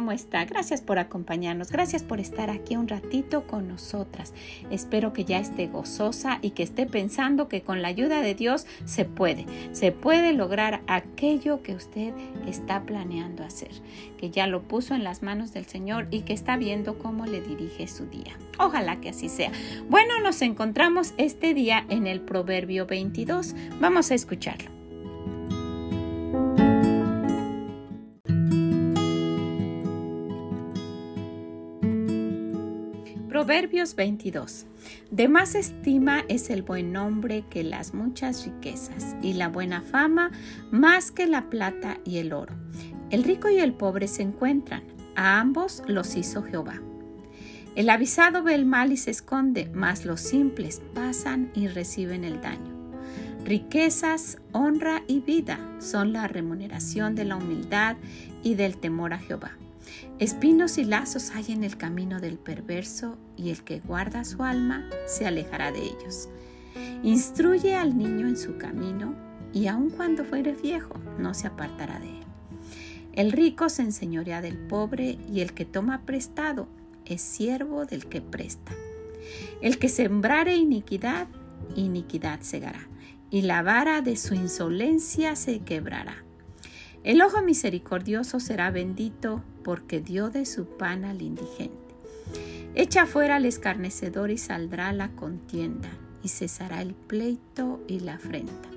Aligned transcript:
¿Cómo 0.00 0.12
está? 0.12 0.46
Gracias 0.46 0.80
por 0.80 0.98
acompañarnos, 0.98 1.70
gracias 1.70 2.02
por 2.02 2.20
estar 2.20 2.48
aquí 2.48 2.74
un 2.74 2.88
ratito 2.88 3.46
con 3.46 3.68
nosotras. 3.68 4.32
Espero 4.70 5.12
que 5.12 5.26
ya 5.26 5.38
esté 5.38 5.66
gozosa 5.66 6.38
y 6.40 6.52
que 6.52 6.62
esté 6.62 6.86
pensando 6.86 7.48
que 7.48 7.60
con 7.60 7.82
la 7.82 7.88
ayuda 7.88 8.22
de 8.22 8.34
Dios 8.34 8.66
se 8.86 9.04
puede, 9.04 9.44
se 9.72 9.92
puede 9.92 10.32
lograr 10.32 10.80
aquello 10.86 11.62
que 11.62 11.74
usted 11.74 12.14
está 12.46 12.84
planeando 12.84 13.44
hacer, 13.44 13.72
que 14.16 14.30
ya 14.30 14.46
lo 14.46 14.62
puso 14.62 14.94
en 14.94 15.04
las 15.04 15.22
manos 15.22 15.52
del 15.52 15.66
Señor 15.66 16.08
y 16.10 16.22
que 16.22 16.32
está 16.32 16.56
viendo 16.56 16.98
cómo 16.98 17.26
le 17.26 17.42
dirige 17.42 17.86
su 17.86 18.06
día. 18.06 18.38
Ojalá 18.58 19.02
que 19.02 19.10
así 19.10 19.28
sea. 19.28 19.52
Bueno, 19.90 20.18
nos 20.22 20.40
encontramos 20.40 21.12
este 21.18 21.52
día 21.52 21.84
en 21.90 22.06
el 22.06 22.22
Proverbio 22.22 22.86
22. 22.86 23.54
Vamos 23.80 24.10
a 24.10 24.14
escucharlo. 24.14 24.79
Proverbios 33.50 33.96
22. 33.96 34.66
De 35.10 35.26
más 35.26 35.56
estima 35.56 36.22
es 36.28 36.50
el 36.50 36.62
buen 36.62 36.92
nombre 36.92 37.44
que 37.50 37.64
las 37.64 37.94
muchas 37.94 38.46
riquezas, 38.46 39.16
y 39.22 39.32
la 39.32 39.48
buena 39.48 39.82
fama 39.82 40.30
más 40.70 41.10
que 41.10 41.26
la 41.26 41.50
plata 41.50 41.98
y 42.04 42.18
el 42.18 42.32
oro. 42.32 42.54
El 43.10 43.24
rico 43.24 43.48
y 43.50 43.58
el 43.58 43.72
pobre 43.72 44.06
se 44.06 44.22
encuentran, 44.22 44.84
a 45.16 45.40
ambos 45.40 45.82
los 45.88 46.14
hizo 46.14 46.44
Jehová. 46.44 46.80
El 47.74 47.90
avisado 47.90 48.44
ve 48.44 48.54
el 48.54 48.66
mal 48.66 48.92
y 48.92 48.96
se 48.96 49.10
esconde, 49.10 49.68
mas 49.74 50.04
los 50.04 50.20
simples 50.20 50.80
pasan 50.94 51.50
y 51.52 51.66
reciben 51.66 52.22
el 52.22 52.40
daño. 52.40 52.72
Riquezas, 53.44 54.38
honra 54.52 55.02
y 55.08 55.18
vida 55.18 55.58
son 55.80 56.12
la 56.12 56.28
remuneración 56.28 57.16
de 57.16 57.24
la 57.24 57.34
humildad 57.34 57.96
y 58.44 58.54
del 58.54 58.76
temor 58.76 59.12
a 59.12 59.18
Jehová. 59.18 59.56
Espinos 60.20 60.76
y 60.76 60.84
lazos 60.84 61.30
hay 61.30 61.46
en 61.48 61.64
el 61.64 61.78
camino 61.78 62.20
del 62.20 62.36
perverso, 62.38 63.16
y 63.38 63.48
el 63.48 63.64
que 63.64 63.80
guarda 63.80 64.22
su 64.24 64.42
alma 64.42 64.86
se 65.06 65.26
alejará 65.26 65.72
de 65.72 65.82
ellos. 65.82 66.28
Instruye 67.02 67.74
al 67.74 67.96
niño 67.96 68.28
en 68.28 68.36
su 68.36 68.58
camino, 68.58 69.14
y 69.54 69.66
aun 69.66 69.88
cuando 69.88 70.26
fuere 70.26 70.52
viejo, 70.52 70.92
no 71.18 71.32
se 71.32 71.46
apartará 71.46 71.98
de 71.98 72.10
él. 72.10 72.24
El 73.14 73.32
rico 73.32 73.70
se 73.70 73.80
enseñorea 73.80 74.42
del 74.42 74.58
pobre, 74.58 75.16
y 75.32 75.40
el 75.40 75.54
que 75.54 75.64
toma 75.64 76.02
prestado 76.04 76.68
es 77.06 77.22
siervo 77.22 77.86
del 77.86 78.04
que 78.04 78.20
presta. 78.20 78.72
El 79.62 79.78
que 79.78 79.88
sembrare 79.88 80.54
iniquidad, 80.54 81.28
iniquidad 81.76 82.40
segará, 82.42 82.90
y 83.30 83.40
la 83.40 83.62
vara 83.62 84.02
de 84.02 84.16
su 84.16 84.34
insolencia 84.34 85.34
se 85.34 85.60
quebrará. 85.60 86.24
El 87.02 87.22
ojo 87.22 87.40
misericordioso 87.42 88.40
será 88.40 88.70
bendito 88.70 89.42
porque 89.64 90.00
dio 90.00 90.28
de 90.28 90.44
su 90.44 90.66
pan 90.66 91.06
al 91.06 91.22
indigente. 91.22 91.76
Echa 92.74 93.06
fuera 93.06 93.36
al 93.36 93.46
escarnecedor 93.46 94.30
y 94.30 94.36
saldrá 94.36 94.92
la 94.92 95.08
contienda 95.08 95.88
y 96.22 96.28
cesará 96.28 96.82
el 96.82 96.92
pleito 96.94 97.82
y 97.88 98.00
la 98.00 98.14
afrenta. 98.14 98.68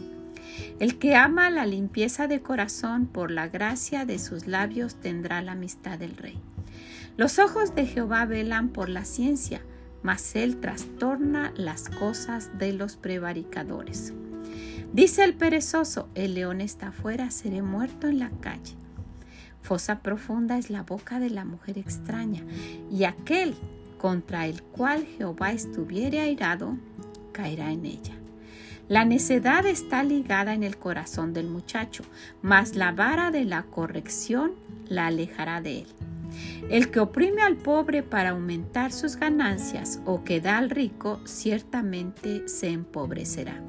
El 0.79 0.97
que 0.99 1.15
ama 1.15 1.49
la 1.49 1.65
limpieza 1.65 2.27
de 2.27 2.41
corazón 2.41 3.07
por 3.07 3.29
la 3.29 3.49
gracia 3.49 4.05
de 4.05 4.19
sus 4.19 4.47
labios 4.47 4.95
tendrá 4.95 5.41
la 5.41 5.51
amistad 5.51 5.99
del 5.99 6.15
rey. 6.15 6.39
Los 7.17 7.39
ojos 7.39 7.75
de 7.75 7.85
Jehová 7.85 8.25
velan 8.25 8.69
por 8.69 8.87
la 8.87 9.03
ciencia, 9.03 9.61
mas 10.01 10.35
él 10.35 10.61
trastorna 10.61 11.53
las 11.55 11.89
cosas 11.89 12.57
de 12.57 12.73
los 12.73 12.95
prevaricadores. 12.95 14.13
Dice 14.93 15.23
el 15.23 15.33
perezoso, 15.33 16.07
el 16.13 16.35
león 16.35 16.61
está 16.61 16.89
afuera, 16.89 17.31
seré 17.31 17.63
muerto 17.63 18.07
en 18.07 18.19
la 18.19 18.29
calle. 18.41 18.75
Fosa 19.63 20.01
profunda 20.01 20.59
es 20.59 20.69
la 20.69 20.83
boca 20.83 21.19
de 21.19 21.31
la 21.31 21.45
mujer 21.45 21.79
extraña, 21.79 22.43
y 22.91 23.05
aquel 23.05 23.55
contra 23.97 24.45
el 24.45 24.61
cual 24.61 25.03
Jehová 25.17 25.51
estuviere 25.51 26.19
airado, 26.19 26.77
caerá 27.31 27.71
en 27.71 27.85
ella. 27.85 28.13
La 28.87 29.03
necedad 29.03 29.65
está 29.65 30.03
ligada 30.03 30.53
en 30.53 30.61
el 30.61 30.77
corazón 30.77 31.33
del 31.33 31.47
muchacho, 31.47 32.03
mas 32.43 32.75
la 32.75 32.91
vara 32.91 33.31
de 33.31 33.45
la 33.45 33.63
corrección 33.63 34.51
la 34.89 35.07
alejará 35.07 35.59
de 35.61 35.79
él. 35.79 35.87
El 36.69 36.91
que 36.91 36.99
oprime 36.99 37.41
al 37.41 37.55
pobre 37.55 38.03
para 38.03 38.31
aumentar 38.31 38.91
sus 38.91 39.15
ganancias 39.15 40.01
o 40.05 40.23
que 40.23 40.39
da 40.39 40.59
al 40.59 40.69
rico, 40.69 41.19
ciertamente 41.25 42.47
se 42.47 42.69
empobrecerá. 42.69 43.59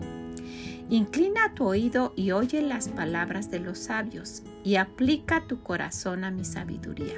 Inclina 0.91 1.55
tu 1.55 1.65
oído 1.65 2.13
y 2.15 2.33
oye 2.33 2.61
las 2.61 2.89
palabras 2.89 3.51
de 3.51 3.59
los 3.59 3.79
sabios 3.79 4.43
y 4.63 4.77
aplica 4.77 5.47
tu 5.47 5.63
corazón 5.63 6.25
a 6.25 6.31
mi 6.31 6.45
sabiduría, 6.45 7.15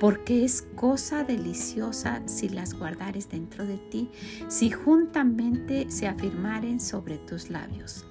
porque 0.00 0.44
es 0.44 0.62
cosa 0.76 1.24
deliciosa 1.24 2.22
si 2.26 2.50
las 2.50 2.74
guardares 2.74 3.30
dentro 3.30 3.66
de 3.66 3.78
ti, 3.78 4.10
si 4.48 4.70
juntamente 4.70 5.90
se 5.90 6.08
afirmaren 6.08 6.78
sobre 6.78 7.16
tus 7.16 7.48
labios. 7.48 8.04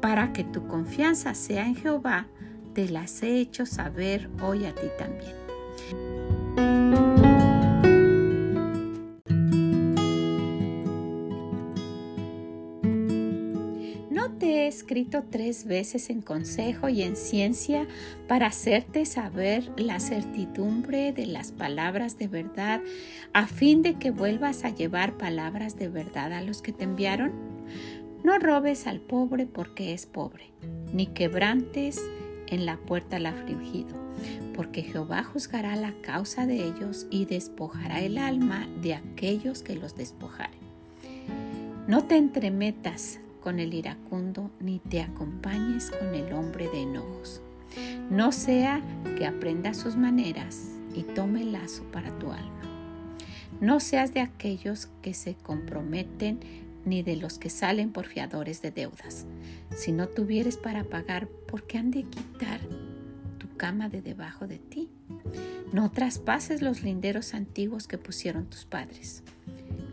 Para 0.00 0.32
que 0.32 0.44
tu 0.44 0.66
confianza 0.66 1.34
sea 1.34 1.66
en 1.66 1.76
Jehová, 1.76 2.26
te 2.74 2.88
las 2.88 3.22
he 3.22 3.40
hecho 3.40 3.64
saber 3.64 4.28
hoy 4.42 4.66
a 4.66 4.74
ti 4.74 4.86
también. 4.98 7.09
Escrito 14.80 15.24
tres 15.30 15.66
veces 15.66 16.08
en 16.08 16.22
consejo 16.22 16.88
y 16.88 17.02
en 17.02 17.14
ciencia 17.14 17.86
para 18.26 18.46
hacerte 18.46 19.04
saber 19.04 19.70
la 19.76 20.00
certidumbre 20.00 21.12
de 21.12 21.26
las 21.26 21.52
palabras 21.52 22.16
de 22.16 22.28
verdad, 22.28 22.80
a 23.34 23.46
fin 23.46 23.82
de 23.82 23.98
que 23.98 24.10
vuelvas 24.10 24.64
a 24.64 24.70
llevar 24.70 25.18
palabras 25.18 25.76
de 25.76 25.88
verdad 25.88 26.32
a 26.32 26.40
los 26.40 26.62
que 26.62 26.72
te 26.72 26.84
enviaron? 26.84 27.32
No 28.24 28.38
robes 28.38 28.86
al 28.86 29.00
pobre 29.00 29.44
porque 29.44 29.92
es 29.92 30.06
pobre, 30.06 30.50
ni 30.94 31.06
quebrantes 31.06 32.00
en 32.46 32.64
la 32.64 32.78
puerta 32.78 33.16
al 33.16 33.26
afligido, 33.26 33.94
porque 34.56 34.82
Jehová 34.82 35.24
juzgará 35.24 35.76
la 35.76 35.92
causa 36.00 36.46
de 36.46 36.64
ellos 36.64 37.06
y 37.10 37.26
despojará 37.26 38.00
el 38.00 38.16
alma 38.16 38.66
de 38.80 38.94
aquellos 38.94 39.62
que 39.62 39.76
los 39.76 39.94
despojaren. 39.94 40.58
No 41.86 42.04
te 42.04 42.16
entremetas 42.16 43.20
con 43.40 43.58
el 43.58 43.74
iracundo, 43.74 44.50
ni 44.60 44.78
te 44.78 45.00
acompañes 45.00 45.90
con 45.90 46.14
el 46.14 46.32
hombre 46.32 46.68
de 46.68 46.82
enojos. 46.82 47.40
No 48.10 48.32
sea 48.32 48.82
que 49.16 49.26
aprenda 49.26 49.74
sus 49.74 49.96
maneras 49.96 50.68
y 50.94 51.02
tome 51.02 51.44
lazo 51.44 51.84
para 51.92 52.16
tu 52.18 52.32
alma. 52.32 52.62
No 53.60 53.78
seas 53.80 54.14
de 54.14 54.20
aquellos 54.20 54.88
que 55.02 55.14
se 55.14 55.34
comprometen 55.34 56.40
ni 56.84 57.02
de 57.02 57.16
los 57.16 57.38
que 57.38 57.50
salen 57.50 57.92
por 57.92 58.06
fiadores 58.06 58.62
de 58.62 58.70
deudas. 58.70 59.26
Si 59.76 59.92
no 59.92 60.08
tuvieres 60.08 60.56
para 60.56 60.84
pagar, 60.84 61.28
¿por 61.28 61.66
qué 61.66 61.78
han 61.78 61.90
de 61.90 62.04
quitar 62.04 62.60
tu 63.38 63.54
cama 63.56 63.88
de 63.88 64.02
debajo 64.02 64.46
de 64.46 64.58
ti? 64.58 64.88
No 65.72 65.90
traspases 65.90 66.62
los 66.62 66.82
linderos 66.82 67.34
antiguos 67.34 67.86
que 67.86 67.98
pusieron 67.98 68.46
tus 68.46 68.64
padres. 68.64 69.22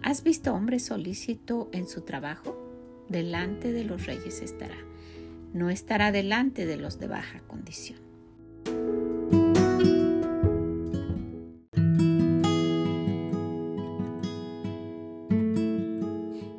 ¿Has 0.01 0.23
visto 0.23 0.53
hombre 0.53 0.79
solícito 0.79 1.69
en 1.73 1.87
su 1.87 2.01
trabajo? 2.01 2.66
Delante 3.09 3.71
de 3.71 3.83
los 3.83 4.05
reyes 4.05 4.41
estará, 4.41 4.77
no 5.53 5.69
estará 5.69 6.11
delante 6.11 6.65
de 6.65 6.77
los 6.77 6.99
de 6.99 7.07
baja 7.07 7.41
condición. 7.47 7.99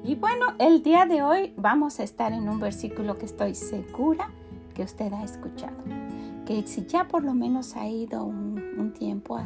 Y 0.05 0.15
bueno, 0.15 0.55
el 0.59 0.83
día 0.83 1.05
de 1.05 1.23
hoy 1.23 1.53
vamos 1.57 2.01
a 2.01 2.03
estar 2.03 2.33
en 2.33 2.49
un 2.49 2.61
versículo 2.61 3.19
que 3.19 3.27
estoy 3.27 3.55
segura 3.55 4.31
que 4.75 4.83
usted 4.83 5.13
ha 5.13 5.23
escuchado. 5.23 5.77
Que 6.47 6.67
si 6.67 6.87
ya 6.87 7.07
por 7.09 7.25
lo 7.25 7.35
menos 7.35 7.77
ha 7.77 7.87
ido 7.87 8.25
un, 8.25 8.49
tiempo 8.97 9.39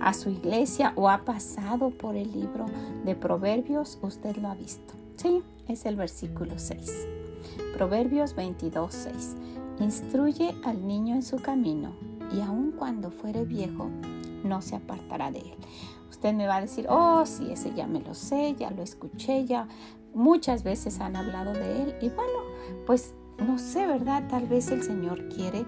a, 0.00 0.14
su 0.14 0.30
iglesia 0.30 0.92
o 0.94 1.10
ha 1.10 1.24
pasado 1.24 1.90
por 1.90 2.14
el 2.14 2.30
libro 2.32 2.66
de 3.04 3.16
Proverbios, 3.16 3.98
usted 4.02 4.36
lo 4.36 4.48
ha 4.48 4.54
visto. 4.54 5.01
Sí, 5.16 5.42
es 5.68 5.86
el 5.86 5.96
versículo 5.96 6.58
6. 6.58 7.08
Proverbios 7.76 8.34
22, 8.34 8.92
6. 8.92 9.36
Instruye 9.80 10.54
al 10.64 10.86
niño 10.86 11.14
en 11.14 11.22
su 11.22 11.36
camino 11.36 11.92
y 12.32 12.40
aun 12.40 12.72
cuando 12.72 13.10
fuere 13.10 13.44
viejo, 13.44 13.88
no 14.44 14.62
se 14.62 14.76
apartará 14.76 15.30
de 15.30 15.40
él. 15.40 15.54
Usted 16.10 16.34
me 16.34 16.46
va 16.46 16.56
a 16.56 16.60
decir, 16.60 16.86
oh, 16.88 17.24
sí, 17.26 17.50
ese 17.50 17.74
ya 17.74 17.86
me 17.86 18.00
lo 18.00 18.14
sé, 18.14 18.54
ya 18.58 18.70
lo 18.70 18.82
escuché, 18.82 19.44
ya 19.44 19.66
muchas 20.14 20.62
veces 20.62 21.00
han 21.00 21.16
hablado 21.16 21.52
de 21.52 21.82
él. 21.82 21.94
Y 22.00 22.08
bueno, 22.10 22.38
pues 22.86 23.14
no 23.38 23.58
sé, 23.58 23.86
¿verdad? 23.86 24.28
Tal 24.28 24.46
vez 24.46 24.70
el 24.70 24.82
Señor 24.82 25.28
quiere 25.28 25.64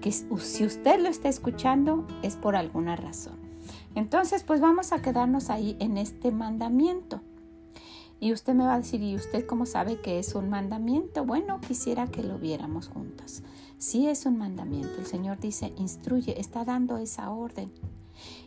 que 0.00 0.12
si 0.12 0.64
usted 0.64 1.00
lo 1.00 1.08
está 1.08 1.28
escuchando 1.28 2.06
es 2.22 2.36
por 2.36 2.56
alguna 2.56 2.96
razón. 2.96 3.34
Entonces, 3.94 4.44
pues 4.44 4.60
vamos 4.60 4.92
a 4.92 5.00
quedarnos 5.00 5.50
ahí 5.50 5.76
en 5.80 5.96
este 5.96 6.30
mandamiento. 6.30 7.20
Y 8.18 8.32
usted 8.32 8.54
me 8.54 8.64
va 8.64 8.74
a 8.74 8.78
decir, 8.78 9.02
¿y 9.02 9.14
usted 9.14 9.46
cómo 9.46 9.66
sabe 9.66 10.00
que 10.00 10.18
es 10.18 10.34
un 10.34 10.48
mandamiento? 10.48 11.24
Bueno, 11.24 11.60
quisiera 11.60 12.06
que 12.06 12.22
lo 12.22 12.38
viéramos 12.38 12.88
juntos. 12.88 13.42
Sí 13.78 14.08
es 14.08 14.24
un 14.24 14.38
mandamiento. 14.38 14.98
El 14.98 15.06
Señor 15.06 15.38
dice, 15.38 15.72
instruye, 15.76 16.40
está 16.40 16.64
dando 16.64 16.96
esa 16.96 17.30
orden. 17.30 17.70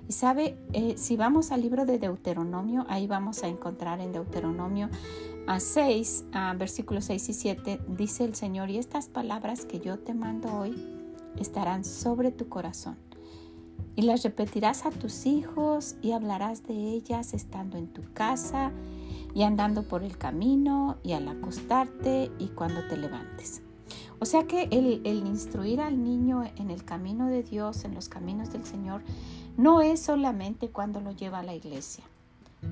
Y 0.07 0.13
sabe, 0.13 0.57
eh, 0.74 0.95
si 0.98 1.16
vamos 1.18 1.51
al 1.51 1.62
libro 1.62 1.86
de 1.86 2.00
Deuteronomio, 2.00 2.86
ahí 2.89 3.06
vamos 3.06 3.44
a 3.44 3.48
encontrar 3.48 4.01
en 4.01 4.12
Deuteronomio 4.12 4.89
a 5.45 5.60
6, 5.60 6.25
a 6.31 6.54
versículos 6.56 7.06
6 7.06 7.30
y 7.30 7.33
7, 7.33 7.81
dice 7.89 8.24
el 8.24 8.33
Señor, 8.36 8.71
y 8.71 8.77
estas 8.77 9.07
palabras 9.07 9.66
que 9.66 9.80
yo 9.80 10.00
te 10.00 10.16
mando 10.16 10.51
hoy 10.51 10.75
estarán 11.38 11.86
sobre 11.86 12.31
tu 12.31 12.50
corazón. 12.50 12.98
Y 13.95 14.04
las 14.04 14.24
repetirás 14.24 14.86
a 14.86 14.92
tus 14.92 15.25
hijos 15.27 15.95
y 16.01 16.13
hablarás 16.13 16.63
de 16.63 16.74
ellas 16.74 17.33
estando 17.33 17.77
en 17.77 17.88
tu 17.88 18.01
casa 18.13 18.71
y 19.33 19.43
andando 19.43 19.83
por 19.83 20.03
el 20.03 20.17
camino 20.17 20.97
y 21.03 21.13
al 21.13 21.27
acostarte 21.27 22.31
y 22.39 22.47
cuando 22.47 22.87
te 22.87 22.97
levantes. 22.97 23.61
O 24.19 24.25
sea 24.25 24.43
que 24.43 24.63
el, 24.71 25.05
instruir 25.05 25.79
al 25.79 26.03
niño 26.03 26.43
en 26.57 26.71
el 26.71 26.83
camino 26.83 27.27
de 27.27 27.41
Dios, 27.41 27.85
en 27.85 27.95
los 27.95 28.09
caminos 28.09 28.51
del 28.51 28.65
Señor, 28.65 29.01
no 29.55 29.81
es 29.81 30.01
solamente 30.01 30.69
cuando 30.69 30.99
lo 30.99 31.11
lleva 31.11 31.39
a 31.39 31.43
la 31.43 31.55
iglesia, 31.55 32.03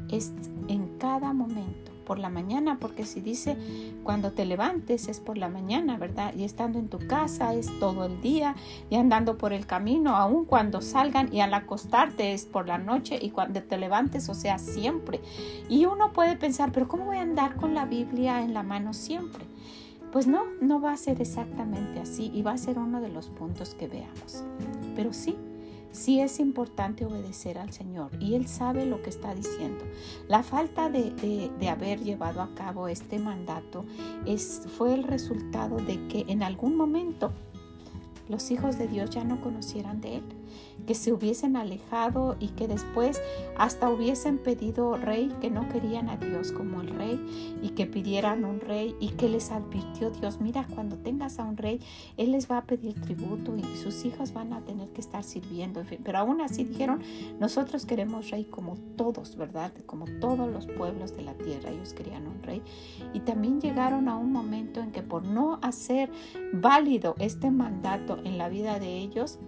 es 0.09 0.33
en 0.67 0.97
cada 0.97 1.31
momento 1.31 1.96
por 2.07 2.19
la 2.19 2.29
mañana, 2.29 2.77
porque 2.79 3.05
si 3.05 3.19
dice 3.19 3.57
cuando 4.03 4.31
te 4.31 4.45
levantes 4.45 5.09
es 5.09 5.19
por 5.19 5.37
la 5.37 5.49
mañana, 5.49 5.97
¿verdad? 5.97 6.33
Y 6.33 6.45
estando 6.45 6.79
en 6.79 6.87
tu 6.87 7.05
casa 7.05 7.53
es 7.53 7.67
todo 7.79 8.05
el 8.05 8.21
día 8.21 8.55
y 8.89 8.95
andando 8.95 9.37
por 9.37 9.51
el 9.51 9.67
camino, 9.67 10.15
aun 10.15 10.45
cuando 10.45 10.81
salgan 10.81 11.33
y 11.33 11.41
al 11.41 11.53
acostarte 11.53 12.33
es 12.33 12.45
por 12.45 12.65
la 12.65 12.77
noche 12.77 13.19
y 13.21 13.31
cuando 13.31 13.61
te 13.61 13.77
levantes, 13.77 14.29
o 14.29 14.33
sea, 14.33 14.57
siempre. 14.57 15.19
Y 15.67 15.85
uno 15.85 16.13
puede 16.13 16.37
pensar, 16.37 16.71
pero 16.71 16.87
¿cómo 16.87 17.03
voy 17.03 17.17
a 17.17 17.23
andar 17.23 17.57
con 17.57 17.75
la 17.75 17.83
Biblia 17.83 18.41
en 18.41 18.53
la 18.53 18.63
mano 18.63 18.93
siempre? 18.93 19.43
Pues 20.13 20.27
no, 20.27 20.45
no 20.61 20.79
va 20.79 20.93
a 20.93 20.97
ser 20.97 21.21
exactamente 21.21 21.99
así 21.99 22.31
y 22.33 22.41
va 22.41 22.53
a 22.53 22.57
ser 22.57 22.79
uno 22.79 23.01
de 23.01 23.09
los 23.09 23.27
puntos 23.27 23.75
que 23.75 23.89
veamos. 23.89 24.45
Pero 24.95 25.11
sí, 25.11 25.35
sí 25.97 26.21
es 26.21 26.39
importante 26.39 27.05
obedecer 27.05 27.57
al 27.57 27.73
Señor 27.73 28.11
y 28.19 28.35
Él 28.35 28.47
sabe 28.47 28.85
lo 28.85 29.01
que 29.01 29.09
está 29.09 29.33
diciendo. 29.33 29.83
La 30.27 30.43
falta 30.43 30.89
de, 30.89 31.51
haber 31.69 32.03
llevado 32.03 32.41
a 32.41 32.53
cabo 32.53 32.87
este 32.87 33.19
mandato 33.19 33.83
es, 34.25 34.61
fue 34.77 34.93
el 34.93 35.03
resultado 35.03 35.77
de 35.77 36.07
que 36.07 36.25
en 36.27 36.43
algún 36.43 36.75
momento 36.75 37.31
los 38.29 38.51
hijos 38.51 38.77
de 38.77 38.87
Dios 38.87 39.09
ya 39.09 39.23
no 39.23 39.41
conocieran 39.41 39.99
de 40.01 40.17
Él 40.17 40.23
que 40.85 40.95
se 40.95 41.11
hubiesen 41.11 41.55
alejado 41.55 42.35
y 42.39 42.49
que 42.49 42.67
después 42.67 43.21
hasta 43.57 43.89
hubiesen 43.89 44.37
pedido 44.37 44.97
rey, 44.97 45.33
que 45.41 45.49
no 45.49 45.67
querían 45.69 46.09
a 46.09 46.17
Dios 46.17 46.51
como 46.51 46.81
el 46.81 46.89
rey 46.89 47.57
y 47.61 47.69
que 47.69 47.85
pidieran 47.85 48.45
un 48.45 48.59
rey 48.59 48.95
y 48.99 49.09
que 49.09 49.29
les 49.29 49.51
advirtió 49.51 50.11
Dios, 50.11 50.39
mira, 50.39 50.67
cuando 50.73 50.97
tengas 50.97 51.39
a 51.39 51.43
un 51.43 51.57
rey, 51.57 51.79
Él 52.17 52.31
les 52.31 52.49
va 52.49 52.57
a 52.57 52.65
pedir 52.65 52.99
tributo 53.01 53.55
y 53.55 53.63
sus 53.77 54.05
hijas 54.05 54.33
van 54.33 54.53
a 54.53 54.61
tener 54.61 54.89
que 54.89 55.01
estar 55.01 55.23
sirviendo. 55.23 55.83
Pero 56.03 56.17
aún 56.17 56.41
así 56.41 56.63
dijeron, 56.63 57.01
nosotros 57.39 57.85
queremos 57.85 58.29
rey 58.29 58.45
como 58.45 58.75
todos, 58.95 59.35
¿verdad? 59.35 59.71
Como 59.85 60.05
todos 60.19 60.49
los 60.51 60.67
pueblos 60.67 61.15
de 61.15 61.23
la 61.23 61.33
tierra, 61.33 61.69
ellos 61.69 61.93
querían 61.93 62.27
un 62.27 62.41
rey. 62.43 62.61
Y 63.13 63.21
también 63.21 63.61
llegaron 63.61 64.07
a 64.07 64.17
un 64.17 64.31
momento 64.31 64.81
en 64.81 64.91
que 64.91 65.01
por 65.01 65.23
no 65.25 65.59
hacer 65.61 66.09
válido 66.53 67.15
este 67.19 67.51
mandato 67.51 68.19
en 68.23 68.37
la 68.37 68.49
vida 68.49 68.79
de 68.79 68.97
ellos, 68.97 69.39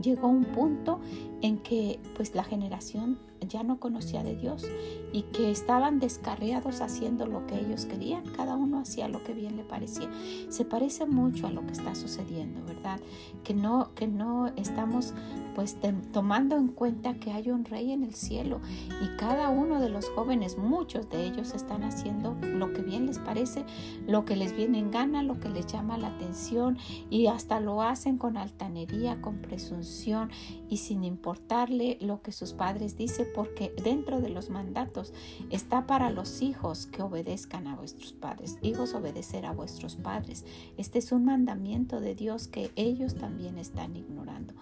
llegó 0.00 0.28
un 0.28 0.44
punto 0.44 1.00
en 1.42 1.58
que 1.58 2.00
pues 2.16 2.34
la 2.34 2.44
generación 2.44 3.18
ya 3.46 3.62
no 3.62 3.78
conocía 3.78 4.22
de 4.22 4.34
Dios 4.34 4.66
y 5.12 5.22
que 5.22 5.50
estaban 5.50 6.00
descarriados 6.00 6.80
haciendo 6.80 7.26
lo 7.26 7.46
que 7.46 7.58
ellos 7.58 7.86
querían, 7.86 8.24
cada 8.36 8.56
uno 8.56 8.80
hacía 8.80 9.08
lo 9.08 9.22
que 9.22 9.32
bien 9.32 9.56
le 9.56 9.64
parecía. 9.64 10.10
Se 10.48 10.64
parece 10.64 11.06
mucho 11.06 11.46
a 11.46 11.50
lo 11.50 11.64
que 11.66 11.72
está 11.72 11.94
sucediendo, 11.94 12.64
¿verdad? 12.64 13.00
Que 13.44 13.54
no 13.54 13.90
que 13.94 14.06
no 14.06 14.48
estamos 14.56 15.14
pues 15.54 15.76
tomando 16.12 16.56
en 16.56 16.68
cuenta 16.68 17.14
que 17.14 17.32
hay 17.32 17.50
un 17.50 17.64
rey 17.64 17.90
en 17.90 18.04
el 18.04 18.14
cielo 18.14 18.60
y 19.02 19.16
cada 19.16 19.48
uno 19.48 19.80
de 19.80 19.88
los 19.88 20.08
jóvenes, 20.10 20.56
muchos 20.56 21.10
de 21.10 21.26
ellos 21.26 21.52
están 21.52 21.82
haciendo 21.82 22.36
lo 22.42 22.72
que 22.72 22.82
bien 22.82 23.06
les 23.06 23.18
parece, 23.18 23.64
lo 24.06 24.24
que 24.24 24.36
les 24.36 24.54
viene 24.54 24.78
en 24.78 24.92
gana, 24.92 25.24
lo 25.24 25.40
que 25.40 25.48
les 25.48 25.66
llama 25.66 25.98
la 25.98 26.08
atención 26.08 26.78
y 27.10 27.26
hasta 27.26 27.58
lo 27.58 27.82
hacen 27.82 28.18
con 28.18 28.36
altanería, 28.36 29.20
con 29.20 29.38
presunción 29.38 30.30
y 30.68 30.76
sin 30.76 31.02
importarle 31.28 31.98
lo 32.00 32.22
que 32.22 32.32
sus 32.32 32.54
padres 32.54 32.96
dicen 32.96 33.26
porque 33.34 33.74
dentro 33.84 34.22
de 34.22 34.30
los 34.30 34.48
mandatos 34.48 35.12
está 35.50 35.86
para 35.86 36.08
los 36.08 36.40
hijos 36.40 36.86
que 36.86 37.02
obedezcan 37.02 37.66
a 37.66 37.76
vuestros 37.76 38.14
padres. 38.14 38.56
Hijos, 38.62 38.94
obedecer 38.94 39.44
a 39.44 39.52
vuestros 39.52 39.96
padres. 39.96 40.46
Este 40.78 40.98
es 40.98 41.12
un 41.12 41.26
mandamiento 41.26 42.00
de 42.00 42.14
Dios 42.14 42.48
que 42.48 42.70
ellos 42.76 43.14
también 43.14 43.58
están 43.58 43.94
ignorando. 43.94 44.54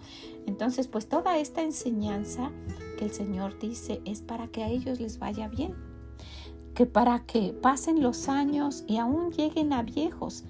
Entonces, 0.46 0.88
pues 0.88 1.08
toda 1.08 1.38
esta 1.38 1.62
enseñanza 1.62 2.50
que 2.98 3.04
el 3.04 3.12
Señor 3.12 3.60
dice 3.60 4.00
es 4.04 4.20
para 4.20 4.48
que 4.48 4.64
a 4.64 4.68
ellos 4.68 4.98
les 4.98 5.20
vaya 5.20 5.46
bien 5.46 5.72
que 6.74 6.84
para 6.84 7.24
que 7.24 7.54
pasen 7.54 8.02
los 8.02 8.28
años 8.28 8.84
y 8.86 8.98
aún 8.98 9.30
lleguen 9.30 9.72
a 9.72 9.82
viejos 9.82 10.44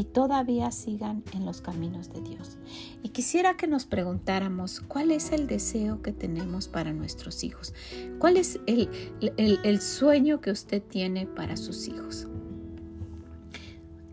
y 0.00 0.04
todavía 0.04 0.70
sigan 0.70 1.22
en 1.34 1.44
los 1.44 1.60
caminos 1.60 2.10
de 2.10 2.22
Dios. 2.22 2.56
Y 3.02 3.10
quisiera 3.10 3.58
que 3.58 3.66
nos 3.66 3.84
preguntáramos 3.84 4.80
cuál 4.80 5.10
es 5.10 5.30
el 5.30 5.46
deseo 5.46 6.00
que 6.00 6.14
tenemos 6.14 6.68
para 6.68 6.94
nuestros 6.94 7.44
hijos, 7.44 7.74
cuál 8.18 8.38
es 8.38 8.58
el, 8.66 8.88
el 9.36 9.80
sueño 9.82 10.40
que 10.40 10.52
usted 10.52 10.82
tiene 10.82 11.26
para 11.26 11.58
sus 11.58 11.86
hijos. 11.86 12.28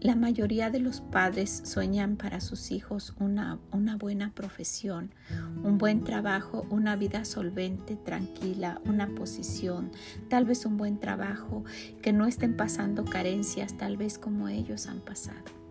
La 0.01 0.17
mayoría 0.17 0.70
de 0.70 0.82
los 0.82 1.00
padres 1.00 1.62
sueñan 1.63 2.17
para 2.17 2.41
sus 2.41 2.72
hijos 2.72 3.13
una, 3.17 3.58
una, 3.72 3.96
buena 3.96 4.34
profesión, 4.34 5.13
un 5.63 5.77
buen 5.77 6.03
trabajo, 6.03 6.67
una 6.70 6.98
vida 6.98 7.24
solvente, 7.24 7.96
tranquila, 7.96 8.82
una 8.84 9.08
posición, 9.15 9.89
tal 10.29 10.44
vez 10.44 10.65
un 10.65 10.75
buen 10.75 11.00
trabajo, 11.00 11.63
que 12.01 12.12
no 12.12 12.25
estén 12.25 12.58
pasando 12.58 13.06
carencias, 13.06 13.77
tal 13.77 13.96
vez 13.96 14.17
como 14.20 14.50
ellos 14.50 14.88
han 14.88 15.00
pasado. 15.00 15.66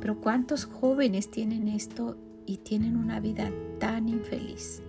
Pero 0.00 0.20
¿cuántos 0.20 0.64
jóvenes 0.64 1.30
tienen 1.30 1.68
esto 1.68 2.16
y 2.46 2.58
tienen 2.58 2.96
una 2.96 3.20
vida 3.20 3.50
tan 3.78 4.08
infeliz? 4.08 4.82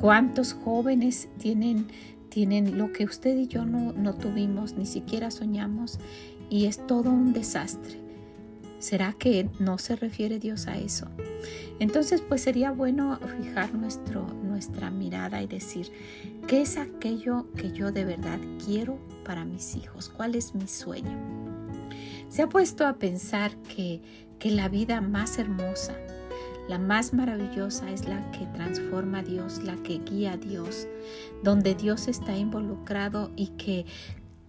¿Cuántos 0.00 0.52
jóvenes 0.52 1.28
tienen, 1.38 1.86
tienen 2.28 2.76
lo 2.76 2.92
que 2.92 3.04
usted 3.04 3.36
y 3.36 3.46
yo 3.46 3.64
no, 3.64 3.92
no 3.92 4.14
tuvimos, 4.14 4.74
ni 4.74 4.86
siquiera 4.86 5.30
soñamos? 5.30 5.98
y 6.52 6.66
es 6.66 6.86
todo 6.86 7.08
un 7.08 7.32
desastre. 7.32 7.98
¿Será 8.78 9.14
que 9.14 9.48
no 9.58 9.78
se 9.78 9.96
refiere 9.96 10.38
Dios 10.38 10.66
a 10.66 10.76
eso? 10.76 11.06
Entonces, 11.78 12.20
pues 12.20 12.42
sería 12.42 12.72
bueno 12.72 13.18
fijar 13.38 13.72
nuestro, 13.74 14.26
nuestra 14.26 14.90
mirada 14.90 15.42
y 15.42 15.46
decir, 15.46 15.90
¿qué 16.46 16.60
es 16.60 16.76
aquello 16.76 17.46
que 17.56 17.72
yo 17.72 17.90
de 17.90 18.04
verdad 18.04 18.38
quiero 18.62 18.98
para 19.24 19.46
mis 19.46 19.76
hijos? 19.76 20.10
¿Cuál 20.10 20.34
es 20.34 20.54
mi 20.54 20.68
sueño? 20.68 21.41
Se 22.32 22.40
ha 22.40 22.48
puesto 22.48 22.86
a 22.86 22.94
pensar 22.94 23.54
que, 23.58 24.00
que 24.38 24.50
la 24.50 24.70
vida 24.70 25.02
más 25.02 25.38
hermosa, 25.38 25.94
la 26.66 26.78
más 26.78 27.12
maravillosa 27.12 27.90
es 27.90 28.08
la 28.08 28.30
que 28.30 28.46
transforma 28.46 29.18
a 29.18 29.22
Dios, 29.22 29.62
la 29.62 29.76
que 29.82 29.98
guía 29.98 30.32
a 30.32 30.36
Dios, 30.38 30.88
donde 31.42 31.74
Dios 31.74 32.08
está 32.08 32.34
involucrado 32.34 33.30
y 33.36 33.48
que 33.48 33.84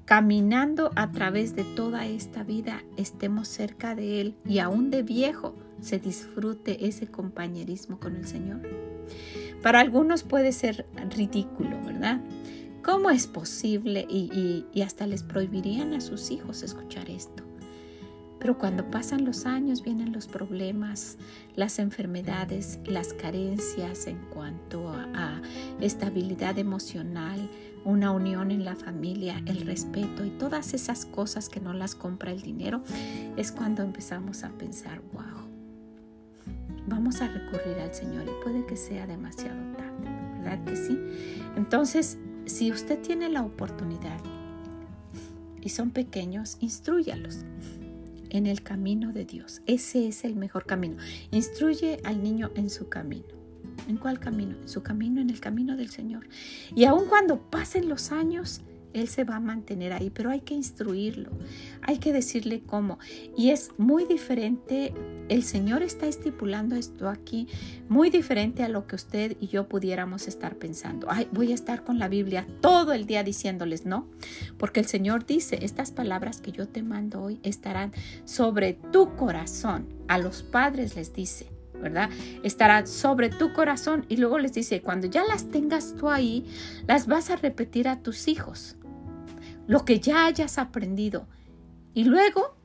caminando 0.05 0.91
a 0.95 1.11
través 1.11 1.57
de 1.57 1.65
toda 1.65 2.05
esta 2.05 2.43
vida 2.43 2.81
estemos 2.95 3.49
cerca 3.49 3.95
de 3.95 4.21
Él 4.21 4.35
y 4.45 4.59
aún 4.59 4.89
de 4.89 5.03
viejo 5.03 5.53
se 5.81 5.99
disfrute 5.99 6.87
ese 6.87 7.07
compañerismo 7.07 7.99
con 7.99 8.15
el 8.15 8.25
Señor. 8.25 8.61
Para 9.61 9.81
algunos 9.81 10.23
puede 10.23 10.53
ser 10.53 10.85
ridículo, 11.13 11.81
¿verdad? 11.83 12.21
¿Cómo 12.81 13.09
es 13.09 13.27
posible? 13.27 14.07
Y, 14.09 14.65
y 14.73 14.81
hasta 14.83 15.05
les 15.05 15.23
prohibirían 15.23 15.93
a 15.93 15.99
sus 15.99 16.31
hijos 16.31 16.63
escuchar 16.63 17.09
esto. 17.09 17.42
Pero 18.43 18.57
cuando 18.57 18.91
pasan 18.91 19.23
los 19.23 19.45
años 19.45 19.83
vienen 19.83 20.11
los 20.11 20.27
problemas, 20.27 21.17
las 21.55 21.79
enfermedades, 21.79 22.77
las 22.85 23.13
carencias 23.13 24.05
en 24.05 24.17
cuanto 24.33 24.89
a, 24.89 25.41
estabilidad 25.79 26.59
emocional, 26.59 27.49
una 27.85 28.11
unión 28.11 28.51
en 28.51 28.65
la 28.65 28.75
familia, 28.75 29.41
el 29.45 29.61
respeto 29.61 30.25
y 30.25 30.29
todas 30.31 30.73
esas 30.73 31.05
cosas 31.05 31.47
que 31.47 31.61
no 31.61 31.71
las 31.71 31.95
compra 31.95 32.33
el 32.33 32.41
dinero, 32.41 32.83
es 33.37 33.53
cuando 33.53 33.81
empezamos 33.81 34.43
a 34.43 34.49
pensar, 34.49 35.01
wow, 35.13 35.47
vamos 36.85 37.21
a 37.21 37.29
recurrir 37.29 37.79
al 37.81 37.93
Señor 37.93 38.25
y 38.25 38.43
puede 38.43 38.65
que 38.65 38.75
sea 38.75 39.07
demasiado 39.07 39.55
tarde. 39.77 40.09
¿verdad 40.39 40.65
que 40.65 40.75
sí? 40.75 40.99
Entonces, 41.55 42.17
si 42.45 42.73
usted 42.73 42.99
tiene 42.99 43.29
la 43.29 43.41
oportunidad 43.41 44.19
y 45.61 45.69
son 45.69 45.91
pequeños, 45.91 46.57
instruyalos 46.59 47.45
en 48.33 48.47
el 48.47 48.61
camino 48.61 49.13
de 49.13 49.23
Dios. 49.23 49.61
Ese 49.65 50.07
es 50.07 50.25
el 50.25 50.35
mejor 50.35 50.65
camino. 50.65 50.97
Instruye 51.31 52.01
al 52.03 52.21
niño 52.21 52.51
en 52.55 52.69
su 52.69 52.89
camino. 52.89 53.23
¿En 53.87 53.97
cuál 53.97 54.19
camino? 54.19 54.57
En 54.61 54.67
su 54.67 54.83
camino, 54.83 55.21
en 55.21 55.29
el 55.29 55.39
camino 55.39 55.77
del 55.77 55.89
Señor. 55.89 56.27
Y 56.75 56.83
aun 56.83 57.05
cuando 57.07 57.49
pasen 57.49 57.87
los 57.87 58.11
años, 58.11 58.61
él 58.93 59.07
se 59.07 59.23
va 59.23 59.37
a 59.37 59.39
mantener 59.39 59.93
ahí, 59.93 60.09
pero 60.09 60.29
hay 60.29 60.41
que 60.41 60.53
instruirlo, 60.53 61.31
hay 61.81 61.97
que 61.97 62.13
decirle 62.13 62.61
cómo. 62.65 62.99
Y 63.35 63.49
es 63.49 63.71
muy 63.77 64.05
diferente, 64.05 64.93
el 65.29 65.43
Señor 65.43 65.83
está 65.83 66.05
estipulando 66.05 66.75
esto 66.75 67.09
aquí, 67.09 67.47
muy 67.89 68.09
diferente 68.09 68.63
a 68.63 68.69
lo 68.69 68.87
que 68.87 68.95
usted 68.95 69.35
y 69.39 69.47
yo 69.47 69.67
pudiéramos 69.67 70.27
estar 70.27 70.55
pensando. 70.55 71.07
Ay, 71.09 71.27
voy 71.31 71.51
a 71.51 71.55
estar 71.55 71.83
con 71.83 71.99
la 71.99 72.07
Biblia 72.07 72.47
todo 72.61 72.93
el 72.93 73.05
día 73.05 73.23
diciéndoles, 73.23 73.85
no, 73.85 74.07
porque 74.57 74.79
el 74.79 74.85
Señor 74.85 75.25
dice, 75.25 75.59
estas 75.61 75.91
palabras 75.91 76.41
que 76.41 76.51
yo 76.51 76.67
te 76.67 76.83
mando 76.83 77.21
hoy 77.21 77.39
estarán 77.43 77.91
sobre 78.25 78.73
tu 78.73 79.15
corazón. 79.15 79.87
A 80.07 80.17
los 80.17 80.43
padres 80.43 80.95
les 80.95 81.13
dice, 81.13 81.47
¿verdad? 81.81 82.09
Estarán 82.43 82.87
sobre 82.87 83.29
tu 83.29 83.53
corazón 83.53 84.05
y 84.09 84.17
luego 84.17 84.37
les 84.37 84.53
dice, 84.53 84.81
cuando 84.81 85.07
ya 85.07 85.23
las 85.23 85.49
tengas 85.49 85.95
tú 85.95 86.09
ahí, 86.09 86.45
las 86.87 87.07
vas 87.07 87.29
a 87.29 87.35
repetir 87.35 87.87
a 87.87 88.01
tus 88.01 88.27
hijos 88.27 88.77
lo 89.67 89.85
que 89.85 89.99
ya 89.99 90.25
hayas 90.25 90.57
aprendido. 90.57 91.27
Y 91.93 92.05
luego 92.05 92.55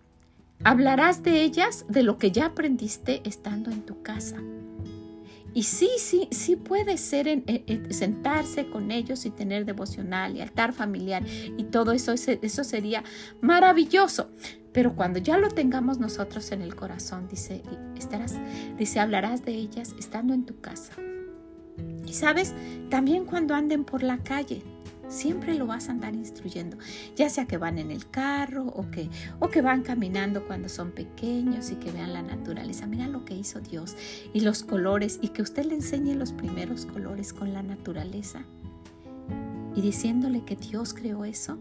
hablarás 0.64 1.23
de 1.23 1.43
ellas, 1.43 1.85
de 1.88 2.02
lo 2.02 2.19
que 2.19 2.31
ya 2.33 2.47
aprendiste 2.47 3.23
estando 3.25 3.71
en 3.71 3.83
tu 3.83 4.02
casa. 4.02 4.38
Y 5.55 5.62
sí, 5.62 5.88
sí, 5.99 6.28
sí 6.31 6.57
puede 6.57 6.99
ser 6.99 7.26
en, 7.26 7.93
sentarse 7.93 8.69
con 8.69 8.90
ellos 8.90 9.25
y 9.25 9.31
tener 9.31 9.64
devocional 9.64 10.37
y 10.37 10.40
altar 10.40 10.73
familiar 10.73 11.25
y 11.26 11.64
todo 11.64 11.93
eso, 11.93 12.12
eso 12.12 12.64
sería 12.64 13.02
maravilloso. 13.40 14.31
Pero 14.73 14.95
cuando 14.95 15.19
ya 15.19 15.38
lo 15.38 15.49
tengamos 15.49 15.99
nosotros 15.99 16.52
en 16.52 16.62
el 16.62 16.76
corazón, 16.76 17.26
dice, 17.28 17.62
estarás, 17.97 18.38
dice, 18.76 19.00
hablarás 19.00 19.45
de 19.45 19.52
ellas 19.52 19.95
estando 19.99 20.35
en 20.35 20.45
tu 20.45 20.61
casa. 20.61 20.93
Y 22.08 22.14
sabes, 22.14 22.54
también 22.88 23.26
cuando 23.26 23.54
anden 23.54 23.84
por 23.84 24.02
la 24.02 24.18
calle, 24.18 24.62
Siempre 25.08 25.54
lo 25.54 25.66
vas 25.66 25.88
a 25.88 25.92
andar 25.92 26.14
instruyendo, 26.14 26.76
ya 27.16 27.30
sea 27.30 27.46
que 27.46 27.56
van 27.56 27.78
en 27.78 27.90
el 27.90 28.08
carro 28.10 28.66
o 28.66 28.90
que, 28.90 29.08
o 29.40 29.48
que 29.48 29.62
van 29.62 29.82
caminando 29.82 30.46
cuando 30.46 30.68
son 30.68 30.90
pequeños 30.90 31.70
y 31.70 31.76
que 31.76 31.90
vean 31.90 32.12
la 32.12 32.20
naturaleza. 32.20 32.86
Mira 32.86 33.08
lo 33.08 33.24
que 33.24 33.34
hizo 33.34 33.60
Dios 33.60 33.96
y 34.34 34.40
los 34.40 34.62
colores 34.62 35.18
y 35.22 35.28
que 35.28 35.40
usted 35.40 35.64
le 35.64 35.76
enseñe 35.76 36.14
los 36.14 36.32
primeros 36.32 36.84
colores 36.84 37.32
con 37.32 37.54
la 37.54 37.62
naturaleza 37.62 38.44
y 39.74 39.80
diciéndole 39.80 40.44
que 40.44 40.56
Dios 40.56 40.92
creó 40.92 41.24
eso. 41.24 41.58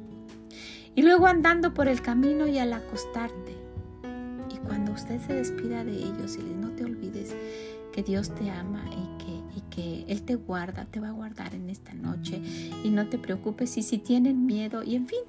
Y 0.93 1.03
luego 1.03 1.27
andando 1.27 1.73
por 1.73 1.87
el 1.87 2.01
camino 2.01 2.47
y 2.47 2.57
al 2.57 2.73
acostarte. 2.73 3.55
Y 4.53 4.57
cuando 4.57 4.91
usted 4.91 5.21
se 5.25 5.33
despida 5.33 5.85
de 5.85 5.95
ellos 5.95 6.35
y 6.35 6.43
no 6.43 6.71
te 6.71 6.83
olvides 6.83 7.33
que 7.93 8.03
Dios 8.03 8.35
te 8.35 8.49
ama 8.49 8.83
que 9.77 10.05
Él 10.07 10.23
te 10.23 10.33
guarda, 10.33 10.85
te 10.85 10.99
va 10.99 11.09
a 11.09 11.11
guardar 11.11 11.53
en 11.53 11.69
esta 11.69 11.93
noche 11.93 12.41
y 12.83 12.89
no 12.89 13.07
te 13.07 13.19
preocupes 13.19 13.77
y 13.77 13.83
si 13.83 13.99
tienen 13.99 14.47
miedo 14.47 14.81
y 14.81 14.95
en 14.95 15.07
fin. 15.07 15.19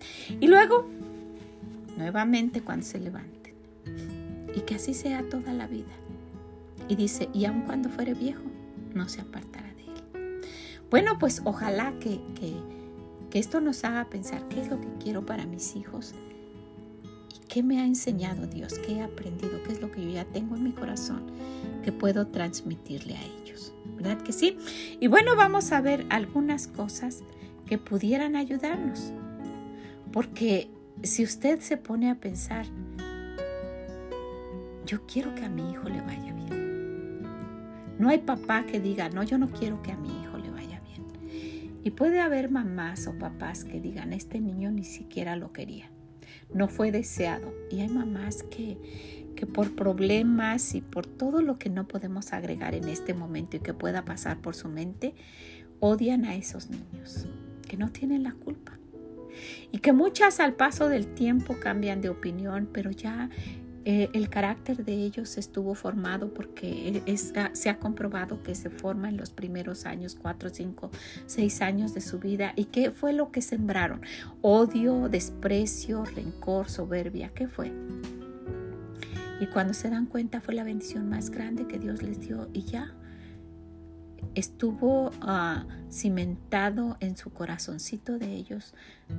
Y 0.40 0.46
luego, 0.46 0.88
nuevamente 1.98 2.62
cuando 2.62 2.86
se 2.86 2.98
levanten 2.98 3.52
y 4.56 4.60
que 4.60 4.76
así 4.76 4.94
sea 4.94 5.22
toda 5.28 5.52
la 5.52 5.66
vida. 5.66 5.92
Y 6.88 6.96
dice, 6.96 7.28
y 7.34 7.44
aun 7.44 7.60
cuando 7.62 7.90
fuere 7.90 8.14
viejo, 8.14 8.44
no 8.94 9.06
se 9.10 9.20
apartará 9.20 9.68
de 9.74 9.82
Él. 9.82 10.40
Bueno, 10.90 11.18
pues 11.18 11.42
ojalá 11.44 11.92
que, 12.00 12.18
que, 12.34 12.54
que 13.28 13.38
esto 13.38 13.60
nos 13.60 13.84
haga 13.84 14.06
pensar 14.06 14.48
qué 14.48 14.62
es 14.62 14.70
lo 14.70 14.80
que 14.80 14.88
quiero 14.98 15.26
para 15.26 15.44
mis 15.44 15.76
hijos 15.76 16.14
qué 17.58 17.64
me 17.64 17.80
ha 17.80 17.84
enseñado 17.84 18.46
Dios, 18.46 18.78
qué 18.78 18.98
he 18.98 19.02
aprendido, 19.02 19.60
qué 19.64 19.72
es 19.72 19.80
lo 19.80 19.90
que 19.90 20.00
yo 20.00 20.10
ya 20.10 20.24
tengo 20.24 20.54
en 20.54 20.62
mi 20.62 20.70
corazón 20.70 21.24
que 21.82 21.90
puedo 21.90 22.28
transmitirle 22.28 23.16
a 23.16 23.24
ellos. 23.42 23.74
¿verdad 23.96 24.22
que 24.22 24.32
sí? 24.32 24.56
Y 25.00 25.08
bueno, 25.08 25.34
vamos 25.34 25.72
a 25.72 25.80
ver 25.80 26.06
algunas 26.08 26.68
cosas 26.68 27.24
que 27.66 27.76
pudieran 27.76 28.36
ayudarnos. 28.36 29.12
Porque 30.12 30.70
si 31.02 31.24
usted 31.24 31.58
se 31.58 31.76
pone 31.76 32.12
a 32.12 32.14
pensar, 32.14 32.64
yo 34.86 35.04
quiero 35.12 35.34
que 35.34 35.44
a 35.44 35.48
mi 35.48 35.72
hijo 35.72 35.88
le 35.88 36.00
vaya 36.00 36.32
bien. 36.32 37.22
No 37.98 38.08
hay 38.08 38.18
papá 38.18 38.66
que 38.66 38.78
diga, 38.78 39.08
no, 39.08 39.24
yo 39.24 39.36
no 39.36 39.48
quiero 39.48 39.82
que 39.82 39.90
a 39.90 39.96
mi 39.96 40.10
hijo 40.22 40.38
le 40.38 40.50
vaya 40.50 40.80
bien. 40.82 41.80
Y 41.82 41.90
puede 41.90 42.20
haber 42.20 42.52
mamás 42.52 43.08
o 43.08 43.18
papás 43.18 43.64
que 43.64 43.80
digan, 43.80 44.12
este 44.12 44.38
niño 44.38 44.70
ni 44.70 44.84
siquiera 44.84 45.34
lo 45.34 45.52
quería. 45.52 45.90
No 46.52 46.68
fue 46.68 46.92
deseado. 46.92 47.52
Y 47.70 47.80
hay 47.80 47.88
mamás 47.88 48.42
que, 48.44 49.32
que 49.36 49.46
por 49.46 49.74
problemas 49.74 50.74
y 50.74 50.80
por 50.80 51.06
todo 51.06 51.42
lo 51.42 51.58
que 51.58 51.70
no 51.70 51.86
podemos 51.86 52.32
agregar 52.32 52.74
en 52.74 52.88
este 52.88 53.14
momento 53.14 53.56
y 53.56 53.60
que 53.60 53.74
pueda 53.74 54.04
pasar 54.04 54.40
por 54.40 54.54
su 54.54 54.68
mente, 54.68 55.14
odian 55.80 56.24
a 56.24 56.34
esos 56.34 56.70
niños, 56.70 57.26
que 57.68 57.76
no 57.76 57.90
tienen 57.90 58.22
la 58.22 58.32
culpa. 58.32 58.78
Y 59.70 59.78
que 59.78 59.92
muchas 59.92 60.40
al 60.40 60.54
paso 60.54 60.88
del 60.88 61.06
tiempo 61.14 61.58
cambian 61.60 62.00
de 62.00 62.08
opinión, 62.08 62.68
pero 62.72 62.90
ya 62.90 63.30
eh, 63.90 64.10
el 64.12 64.28
carácter 64.28 64.84
de 64.84 64.92
ellos 64.92 65.38
estuvo 65.38 65.74
formado 65.74 66.34
porque 66.34 67.02
ah, 67.36 67.48
se 67.54 67.70
ha 67.70 67.78
comprobado 67.78 68.42
que 68.42 68.54
se 68.54 68.68
forma 68.68 69.08
en 69.08 69.16
los 69.16 69.30
primeros 69.30 69.86
años, 69.86 70.14
cuatro, 70.14 70.50
cinco, 70.50 70.90
seis 71.24 71.62
años 71.62 71.94
de 71.94 72.02
su 72.02 72.18
vida. 72.18 72.52
¿Y 72.54 72.66
qué 72.66 72.90
fue 72.90 73.14
lo 73.14 73.32
que 73.32 73.40
sembraron? 73.40 74.02
Odio, 74.42 75.08
desprecio, 75.08 76.04
rencor, 76.04 76.68
soberbia. 76.68 77.30
¿Qué 77.30 77.48
fue? 77.48 77.72
Y 79.40 79.46
cuando 79.46 79.72
se 79.72 79.88
dan 79.88 80.04
cuenta 80.04 80.42
fue 80.42 80.52
la 80.52 80.64
bendición 80.64 81.08
más 81.08 81.30
grande 81.30 81.66
que 81.66 81.78
Dios 81.78 82.02
les 82.02 82.20
dio 82.20 82.50
y 82.52 82.64
ya 82.64 82.94
estuvo 84.34 85.10
ah, 85.20 85.66
cimentado 85.90 86.96
en 87.00 87.16
su 87.16 87.30
corazoncito 87.30 88.18
de 88.18 88.34
ellos 88.34 88.74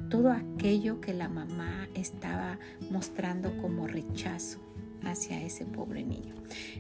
todo 0.09 0.31
aquello 0.31 1.01
que 1.01 1.13
la 1.13 1.29
mamá 1.29 1.87
estaba 1.93 2.59
mostrando 2.91 3.55
como 3.57 3.87
rechazo 3.87 4.59
hacia 5.03 5.41
ese 5.41 5.65
pobre 5.65 6.03
niño. 6.03 6.35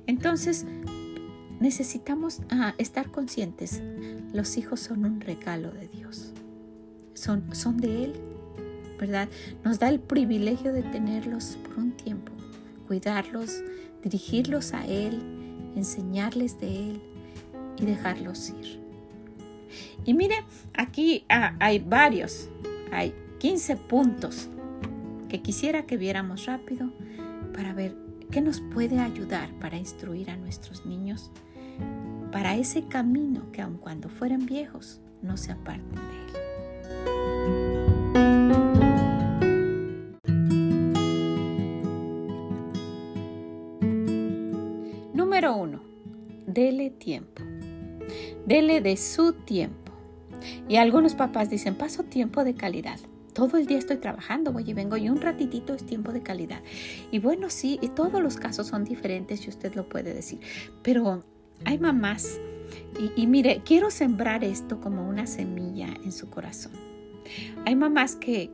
Entonces, 0.07 0.65
necesitamos 1.59 2.41
ah, 2.49 2.75
estar 2.77 3.11
conscientes, 3.11 3.81
los 4.33 4.57
hijos 4.57 4.79
son 4.79 5.05
un 5.05 5.21
regalo 5.21 5.71
de 5.71 5.87
Dios, 5.87 6.33
son, 7.13 7.55
son 7.55 7.77
de 7.77 8.05
Él, 8.05 8.13
¿verdad? 8.99 9.29
Nos 9.63 9.79
da 9.79 9.89
el 9.89 9.99
privilegio 9.99 10.73
de 10.73 10.83
tenerlos 10.83 11.57
por 11.63 11.77
un 11.77 11.91
tiempo 11.91 12.33
cuidarlos, 12.89 13.63
dirigirlos 14.01 14.73
a 14.73 14.83
Él, 14.83 15.21
enseñarles 15.75 16.59
de 16.59 16.89
Él 16.89 17.01
y 17.79 17.85
dejarlos 17.85 18.49
ir. 18.49 18.79
Y 20.05 20.13
mire, 20.13 20.35
aquí 20.73 21.25
ah, 21.29 21.55
hay 21.59 21.79
varios, 21.79 22.49
hay 22.91 23.13
15 23.39 23.75
puntos 23.75 24.49
que 25.27 25.41
quisiera 25.41 25.85
que 25.85 25.97
viéramos 25.97 26.45
rápido 26.45 26.91
para 27.53 27.73
ver 27.73 27.95
qué 28.31 28.41
nos 28.41 28.61
puede 28.61 28.99
ayudar 28.99 29.49
para 29.59 29.77
instruir 29.77 30.29
a 30.29 30.37
nuestros 30.37 30.85
niños 30.85 31.31
para 32.31 32.55
ese 32.55 32.83
camino 32.87 33.51
que 33.51 33.61
aun 33.61 33.77
cuando 33.77 34.09
fueran 34.09 34.45
viejos 34.45 35.01
no 35.21 35.37
se 35.37 35.51
aparten 35.51 35.95
de 35.95 36.01
él. 36.01 36.29
dele 46.59 46.89
tiempo. 46.89 47.41
Dele 48.49 48.81
de 48.81 48.97
su 48.97 49.33
tiempo. 49.33 49.91
Y 50.67 50.77
algunos 50.77 51.13
papás 51.13 51.51
dicen, 51.51 51.75
paso 51.75 52.01
tiempo 52.01 52.43
de 52.43 52.55
calidad. 52.55 52.99
Todo 53.31 53.57
el 53.57 53.67
día 53.67 53.77
estoy 53.77 53.97
trabajando, 53.97 54.51
voy 54.51 54.67
y 54.67 54.73
vengo 54.73 54.97
y 54.97 55.07
un 55.07 55.21
ratitito 55.21 55.75
es 55.75 55.85
tiempo 55.85 56.11
de 56.11 56.23
calidad. 56.23 56.63
Y 57.11 57.19
bueno, 57.19 57.51
sí, 57.51 57.77
y 57.79 57.89
todos 57.89 58.23
los 58.23 58.37
casos 58.37 58.65
son 58.65 58.85
diferentes 58.85 59.45
y 59.45 59.49
usted 59.49 59.75
lo 59.75 59.87
puede 59.87 60.15
decir. 60.15 60.39
Pero 60.81 61.23
hay 61.63 61.77
mamás 61.77 62.39
y, 62.99 63.21
y 63.21 63.27
mire, 63.27 63.61
quiero 63.63 63.91
sembrar 63.91 64.43
esto 64.43 64.81
como 64.81 65.07
una 65.07 65.27
semilla 65.27 65.89
en 66.03 66.11
su 66.11 66.31
corazón. 66.31 66.88
Hay 67.65 67.75
mamás 67.75 68.15
que, 68.15 68.49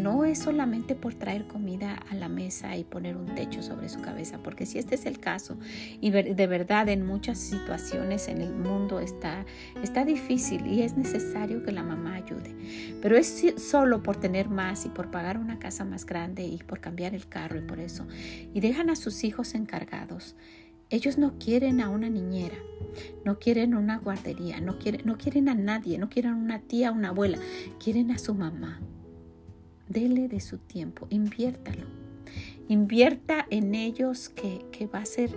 no 0.00 0.24
es 0.24 0.38
solamente 0.38 0.94
por 0.94 1.14
traer 1.14 1.46
comida 1.46 1.96
a 2.10 2.14
la 2.14 2.28
mesa 2.28 2.76
y 2.76 2.84
poner 2.84 3.16
un 3.16 3.34
techo 3.34 3.62
sobre 3.62 3.88
su 3.88 4.00
cabeza, 4.00 4.38
porque 4.42 4.66
si 4.66 4.78
este 4.78 4.94
es 4.94 5.06
el 5.06 5.18
caso, 5.18 5.58
y 6.00 6.10
de 6.10 6.46
verdad 6.46 6.88
en 6.88 7.06
muchas 7.06 7.38
situaciones 7.38 8.28
en 8.28 8.40
el 8.40 8.54
mundo 8.54 9.00
está, 9.00 9.44
está 9.82 10.04
difícil 10.04 10.66
y 10.66 10.82
es 10.82 10.96
necesario 10.96 11.62
que 11.62 11.72
la 11.72 11.82
mamá 11.82 12.14
ayude, 12.14 12.54
pero 13.02 13.16
es 13.16 13.44
solo 13.56 14.02
por 14.02 14.16
tener 14.16 14.48
más 14.48 14.86
y 14.86 14.88
por 14.88 15.10
pagar 15.10 15.38
una 15.38 15.58
casa 15.58 15.84
más 15.84 16.06
grande 16.06 16.44
y 16.44 16.58
por 16.58 16.80
cambiar 16.80 17.14
el 17.14 17.28
carro 17.28 17.58
y 17.58 17.62
por 17.62 17.80
eso, 17.80 18.06
y 18.54 18.60
dejan 18.60 18.90
a 18.90 18.96
sus 18.96 19.24
hijos 19.24 19.54
encargados 19.54 20.36
Ellos 20.90 21.18
no 21.18 21.38
quieren 21.38 21.80
a 21.80 21.88
una 21.88 22.10
niñera, 22.10 22.56
no 23.24 23.38
quieren 23.38 23.74
una 23.74 23.98
guardería, 23.98 24.60
no 24.60 24.78
quieren, 24.78 25.02
no 25.04 25.16
quieren 25.16 25.48
a 25.48 25.54
nadie, 25.54 25.98
no 25.98 26.08
quieren 26.08 26.34
una 26.34 26.60
tía, 26.60 26.90
una 26.90 27.10
abuela, 27.10 27.38
quieren 27.82 28.10
a 28.10 28.18
su 28.18 28.34
mamá. 28.34 28.80
Dele 29.88 30.28
de 30.28 30.40
su 30.40 30.58
tiempo, 30.58 31.06
inviértalo. 31.10 31.86
Invierta 32.68 33.46
en 33.50 33.74
ellos 33.74 34.28
que, 34.28 34.64
que 34.72 34.86
va 34.86 35.00
a 35.00 35.06
ser 35.06 35.30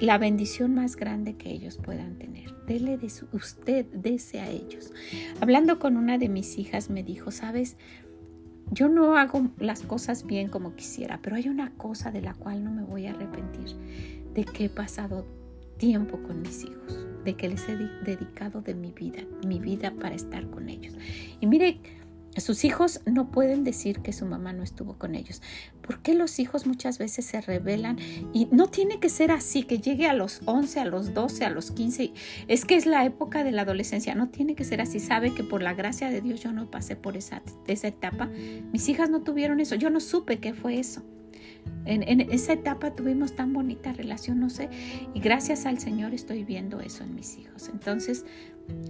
la 0.00 0.18
bendición 0.18 0.74
más 0.74 0.96
grande 0.96 1.34
que 1.34 1.50
ellos 1.50 1.78
puedan 1.82 2.16
tener. 2.18 2.54
Dele 2.66 2.98
de 2.98 3.10
su, 3.10 3.26
usted, 3.32 3.86
dese 3.86 4.40
a 4.40 4.48
ellos. 4.48 4.92
Hablando 5.40 5.78
con 5.78 5.96
una 5.96 6.18
de 6.18 6.28
mis 6.28 6.58
hijas 6.58 6.90
me 6.90 7.02
dijo, 7.02 7.30
sabes, 7.30 7.76
yo 8.70 8.88
no 8.88 9.16
hago 9.16 9.48
las 9.58 9.82
cosas 9.82 10.26
bien 10.26 10.48
como 10.48 10.74
quisiera, 10.74 11.20
pero 11.22 11.36
hay 11.36 11.48
una 11.48 11.70
cosa 11.72 12.10
de 12.10 12.22
la 12.22 12.34
cual 12.34 12.64
no 12.64 12.70
me 12.70 12.82
voy 12.82 13.06
a 13.06 13.10
arrepentir, 13.10 13.76
de 14.34 14.44
que 14.44 14.66
he 14.66 14.68
pasado 14.68 15.26
tiempo 15.78 16.18
con 16.22 16.42
mis 16.42 16.64
hijos, 16.64 17.06
de 17.24 17.34
que 17.34 17.48
les 17.48 17.68
he 17.68 17.76
dedicado 17.76 18.60
de 18.60 18.74
mi 18.74 18.92
vida, 18.92 19.22
mi 19.46 19.58
vida 19.58 19.92
para 19.98 20.14
estar 20.14 20.48
con 20.50 20.68
ellos. 20.68 20.94
Y 21.40 21.46
mire, 21.46 21.80
sus 22.40 22.64
hijos 22.64 23.00
no 23.06 23.30
pueden 23.30 23.64
decir 23.64 24.00
que 24.00 24.12
su 24.12 24.26
mamá 24.26 24.52
no 24.52 24.62
estuvo 24.62 24.98
con 24.98 25.14
ellos. 25.14 25.42
¿Por 25.82 26.00
qué 26.00 26.14
los 26.14 26.38
hijos 26.38 26.66
muchas 26.66 26.98
veces 26.98 27.24
se 27.24 27.40
rebelan? 27.40 27.98
Y 28.32 28.48
no 28.52 28.68
tiene 28.68 29.00
que 29.00 29.08
ser 29.08 29.30
así, 29.30 29.62
que 29.62 29.78
llegue 29.78 30.06
a 30.06 30.12
los 30.12 30.42
11, 30.44 30.80
a 30.80 30.84
los 30.84 31.14
12, 31.14 31.44
a 31.44 31.50
los 31.50 31.70
15. 31.70 32.12
Es 32.46 32.64
que 32.64 32.76
es 32.76 32.86
la 32.86 33.04
época 33.04 33.44
de 33.44 33.52
la 33.52 33.62
adolescencia. 33.62 34.14
No 34.14 34.28
tiene 34.28 34.54
que 34.54 34.64
ser 34.64 34.80
así. 34.80 35.00
Sabe 35.00 35.34
que 35.34 35.44
por 35.44 35.62
la 35.62 35.74
gracia 35.74 36.10
de 36.10 36.20
Dios 36.20 36.40
yo 36.40 36.52
no 36.52 36.70
pasé 36.70 36.96
por 36.96 37.16
esa, 37.16 37.42
esa 37.66 37.88
etapa. 37.88 38.28
Mis 38.72 38.88
hijas 38.88 39.10
no 39.10 39.22
tuvieron 39.22 39.60
eso. 39.60 39.74
Yo 39.74 39.90
no 39.90 40.00
supe 40.00 40.38
qué 40.38 40.54
fue 40.54 40.78
eso. 40.78 41.02
En, 41.84 42.02
en, 42.06 42.20
esa 42.20 42.52
etapa 42.52 42.94
tuvimos 42.94 43.34
tan 43.34 43.52
bonita 43.52 43.92
relación, 43.92 44.40
no 44.40 44.50
sé, 44.50 44.68
y 45.14 45.20
gracias 45.20 45.66
al 45.66 45.78
Señor 45.78 46.14
estoy 46.14 46.44
viendo 46.44 46.80
eso 46.80 47.04
en 47.04 47.14
mis 47.14 47.38
hijos. 47.38 47.68
Entonces, 47.68 48.24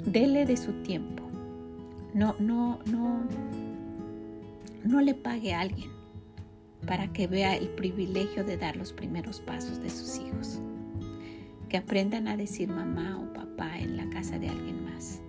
dele 0.04 0.46
de 0.46 0.56
su 0.56 0.72
tiempo. 0.82 1.17
No, 2.14 2.34
no, 2.38 2.78
no, 2.86 3.20
no 4.84 5.00
le 5.00 5.14
pague 5.14 5.54
a 5.54 5.60
alguien 5.60 5.90
para 6.86 7.12
que 7.12 7.26
vea 7.26 7.56
el 7.56 7.68
privilegio 7.68 8.44
de 8.44 8.56
dar 8.56 8.76
los 8.76 8.92
primeros 8.92 9.40
pasos 9.40 9.80
de 9.82 9.90
sus 9.90 10.18
hijos. 10.18 10.60
Que 11.68 11.76
aprendan 11.76 12.28
a 12.28 12.36
decir 12.36 12.68
mamá 12.68 13.18
o 13.18 13.32
papá 13.34 13.78
en 13.78 13.96
la 13.96 14.08
casa 14.08 14.38
de 14.38 14.48
alguien 14.48 14.84
más. 14.84 15.20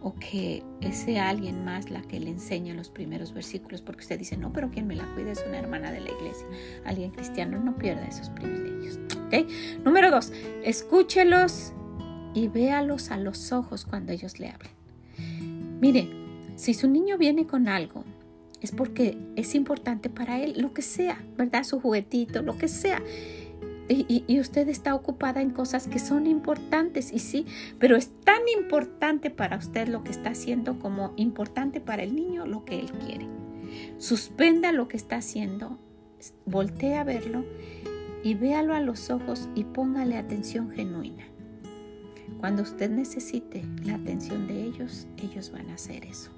O 0.00 0.14
que 0.14 0.62
ese 0.80 1.18
alguien 1.18 1.62
más 1.62 1.90
la 1.90 2.00
que 2.00 2.18
le 2.18 2.30
enseñe 2.30 2.72
los 2.72 2.88
primeros 2.88 3.34
versículos, 3.34 3.82
porque 3.82 4.00
usted 4.00 4.18
dice, 4.18 4.38
no, 4.38 4.50
pero 4.50 4.70
quien 4.70 4.86
me 4.86 4.96
la 4.96 5.04
cuida 5.14 5.32
es 5.32 5.44
una 5.46 5.58
hermana 5.58 5.92
de 5.92 6.00
la 6.00 6.10
iglesia. 6.10 6.46
Alguien 6.86 7.10
cristiano 7.10 7.58
no 7.58 7.76
pierda 7.76 8.06
esos 8.06 8.30
privilegios. 8.30 8.98
¿Okay? 9.26 9.46
Número 9.84 10.10
dos, 10.10 10.32
escúchelos 10.64 11.74
y 12.32 12.48
véalos 12.48 13.10
a 13.10 13.18
los 13.18 13.52
ojos 13.52 13.84
cuando 13.84 14.12
ellos 14.12 14.40
le 14.40 14.48
hablen. 14.48 14.79
Mire, 15.80 16.08
si 16.56 16.74
su 16.74 16.88
niño 16.88 17.16
viene 17.16 17.46
con 17.46 17.68
algo, 17.68 18.04
es 18.60 18.72
porque 18.72 19.16
es 19.36 19.54
importante 19.54 20.10
para 20.10 20.40
él, 20.40 20.54
lo 20.58 20.74
que 20.74 20.82
sea, 20.82 21.22
¿verdad? 21.36 21.64
Su 21.64 21.80
juguetito, 21.80 22.42
lo 22.42 22.58
que 22.58 22.68
sea. 22.68 23.02
Y, 23.88 24.38
usted 24.38 24.68
está 24.68 24.94
ocupada 24.94 25.42
en 25.42 25.50
cosas 25.50 25.88
que 25.88 25.98
son 25.98 26.28
importantes, 26.28 27.12
y 27.12 27.18
sí, 27.18 27.44
pero 27.80 27.96
es 27.96 28.12
tan 28.20 28.42
importante 28.56 29.30
para 29.30 29.56
usted 29.56 29.88
lo 29.88 30.04
que 30.04 30.12
está 30.12 30.30
haciendo 30.30 30.78
como 30.78 31.12
importante 31.16 31.80
para 31.80 32.04
el 32.04 32.14
niño 32.14 32.46
lo 32.46 32.64
que 32.64 32.78
él 32.78 32.92
quiere. 33.04 33.26
Suspenda 33.98 34.70
lo 34.70 34.86
que 34.86 34.96
está 34.96 35.16
haciendo, 35.16 35.76
voltee 36.46 36.94
a 36.94 37.04
verlo 37.04 37.44
y 38.22 38.34
véalo 38.34 38.74
a 38.74 38.80
los 38.80 39.10
ojos 39.10 39.48
y 39.56 39.64
póngale 39.64 40.16
atención 40.16 40.70
genuina. 40.70 41.24
Cuando 42.38 42.62
usted 42.62 42.90
necesite 42.90 43.64
la 43.84 43.96
atención 43.96 44.46
de 44.46 44.62
ellos, 44.62 45.08
van 45.50 45.70
a 45.70 45.74
hacer 45.74 46.04
eso. 46.04 46.30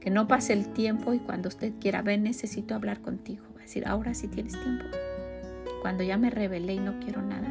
Que 0.00 0.10
no 0.10 0.28
pase 0.28 0.52
el 0.52 0.72
tiempo 0.72 1.14
y 1.14 1.18
cuando 1.18 1.48
usted 1.48 1.72
quiera 1.80 2.02
ver, 2.02 2.20
necesito 2.20 2.74
hablar 2.74 3.00
contigo. 3.00 3.44
Va 3.56 3.60
a 3.60 3.62
decir, 3.62 3.86
ahora 3.86 4.12
sí 4.12 4.28
tienes 4.28 4.52
tiempo. 4.52 4.84
Cuando 5.80 6.04
ya 6.04 6.18
me 6.18 6.28
rebelé 6.28 6.74
y 6.74 6.80
no 6.80 7.00
quiero 7.00 7.22
nada. 7.22 7.48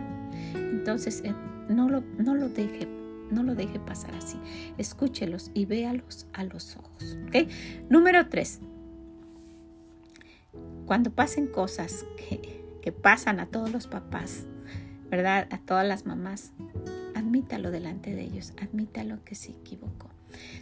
Entonces, 0.53 1.23
eh, 1.25 1.33
no 1.69 1.89
lo, 1.89 2.01
no 2.19 2.35
lo 2.35 2.49
deje 2.49 2.87
no 3.31 3.43
lo 3.43 3.55
deje 3.55 3.79
pasar 3.79 4.13
así. 4.15 4.37
Escúchelos 4.77 5.51
y 5.53 5.65
véalos 5.65 6.27
a 6.33 6.43
los 6.43 6.75
ojos. 6.75 7.17
Número 7.89 8.27
tres. 8.27 8.59
Cuando 10.85 11.11
pasen 11.11 11.47
cosas 11.47 12.05
que, 12.17 12.63
que 12.81 12.91
pasan 12.91 13.39
a 13.39 13.45
todos 13.45 13.71
los 13.71 13.87
papás, 13.87 14.45
¿verdad? 15.09 15.47
A 15.51 15.57
todas 15.59 15.87
las 15.87 16.05
mamás, 16.05 16.51
admítalo 17.15 17.71
delante 17.71 18.13
de 18.13 18.23
ellos, 18.23 18.53
admítalo 18.61 19.23
que 19.23 19.35
se 19.35 19.51
equivocó. 19.51 20.09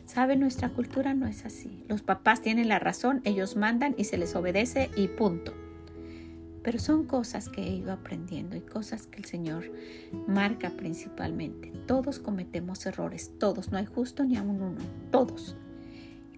Sabe, 0.05 0.35
nuestra 0.35 0.69
cultura 0.69 1.13
no 1.13 1.27
es 1.27 1.45
así. 1.45 1.83
Los 1.87 2.01
papás 2.01 2.41
tienen 2.41 2.67
la 2.67 2.79
razón, 2.79 3.21
ellos 3.23 3.55
mandan 3.55 3.95
y 3.97 4.05
se 4.05 4.17
les 4.17 4.35
obedece 4.35 4.89
y 4.95 5.07
punto. 5.07 5.53
Pero 6.63 6.79
son 6.79 7.05
cosas 7.05 7.47
que 7.47 7.61
he 7.61 7.75
ido 7.75 7.91
aprendiendo 7.91 8.55
y 8.55 8.61
cosas 8.61 9.07
que 9.07 9.19
el 9.19 9.25
Señor 9.25 9.71
marca 10.27 10.71
principalmente. 10.71 11.71
Todos 11.87 12.19
cometemos 12.19 12.85
errores, 12.85 13.31
todos, 13.39 13.71
no 13.71 13.77
hay 13.77 13.85
justo 13.85 14.23
ni 14.23 14.35
a 14.37 14.41
un 14.41 14.61
uno, 14.61 14.81
todos. 15.11 15.55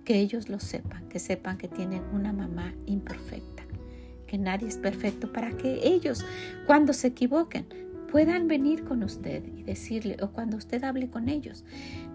Que 0.05 0.19
ellos 0.19 0.49
lo 0.49 0.59
sepan, 0.59 1.07
que 1.09 1.19
sepan 1.19 1.57
que 1.57 1.67
tienen 1.67 2.03
una 2.13 2.33
mamá 2.33 2.73
imperfecta, 2.85 3.63
que 4.27 4.37
nadie 4.37 4.67
es 4.67 4.77
perfecto 4.77 5.31
para 5.31 5.51
que 5.57 5.87
ellos, 5.87 6.25
cuando 6.65 6.93
se 6.93 7.07
equivoquen, 7.07 7.65
puedan 8.11 8.49
venir 8.49 8.83
con 8.83 9.03
usted 9.03 9.43
y 9.55 9.63
decirle, 9.63 10.17
o 10.21 10.31
cuando 10.31 10.57
usted 10.57 10.83
hable 10.83 11.09
con 11.09 11.29
ellos, 11.29 11.63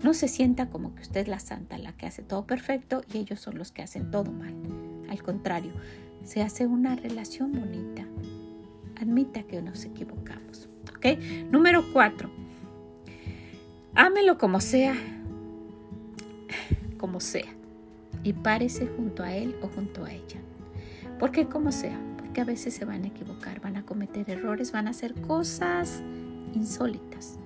no 0.02 0.12
se 0.12 0.28
sienta 0.28 0.68
como 0.68 0.94
que 0.94 1.02
usted 1.02 1.22
es 1.22 1.28
la 1.28 1.40
santa, 1.40 1.78
la 1.78 1.96
que 1.96 2.06
hace 2.06 2.22
todo 2.22 2.46
perfecto 2.46 3.02
y 3.12 3.18
ellos 3.18 3.40
son 3.40 3.56
los 3.56 3.72
que 3.72 3.82
hacen 3.82 4.10
todo 4.10 4.30
mal. 4.30 4.54
Al 5.08 5.22
contrario, 5.22 5.72
se 6.22 6.42
hace 6.42 6.66
una 6.66 6.96
relación 6.96 7.52
bonita. 7.52 8.04
Admita 9.00 9.42
que 9.44 9.62
nos 9.62 9.84
equivocamos. 9.84 10.68
¿Ok? 10.94 11.18
Número 11.50 11.82
cuatro. 11.92 12.30
Ámelo 13.94 14.36
como 14.36 14.60
sea, 14.60 14.94
como 16.98 17.20
sea, 17.20 17.48
y 18.22 18.34
párese 18.34 18.86
junto 18.86 19.22
a 19.22 19.34
él 19.34 19.56
o 19.62 19.68
junto 19.68 20.04
a 20.04 20.12
ella. 20.12 20.40
Porque 21.18 21.46
como 21.46 21.72
sea, 21.72 21.98
a 22.40 22.44
veces 22.44 22.74
se 22.74 22.84
van 22.84 23.04
a 23.04 23.08
equivocar, 23.08 23.60
van 23.60 23.76
a 23.76 23.84
cometer 23.84 24.28
errores, 24.30 24.72
van 24.72 24.86
a 24.86 24.90
hacer 24.90 25.14
cosas 25.14 26.02
insólitas. 26.54 27.38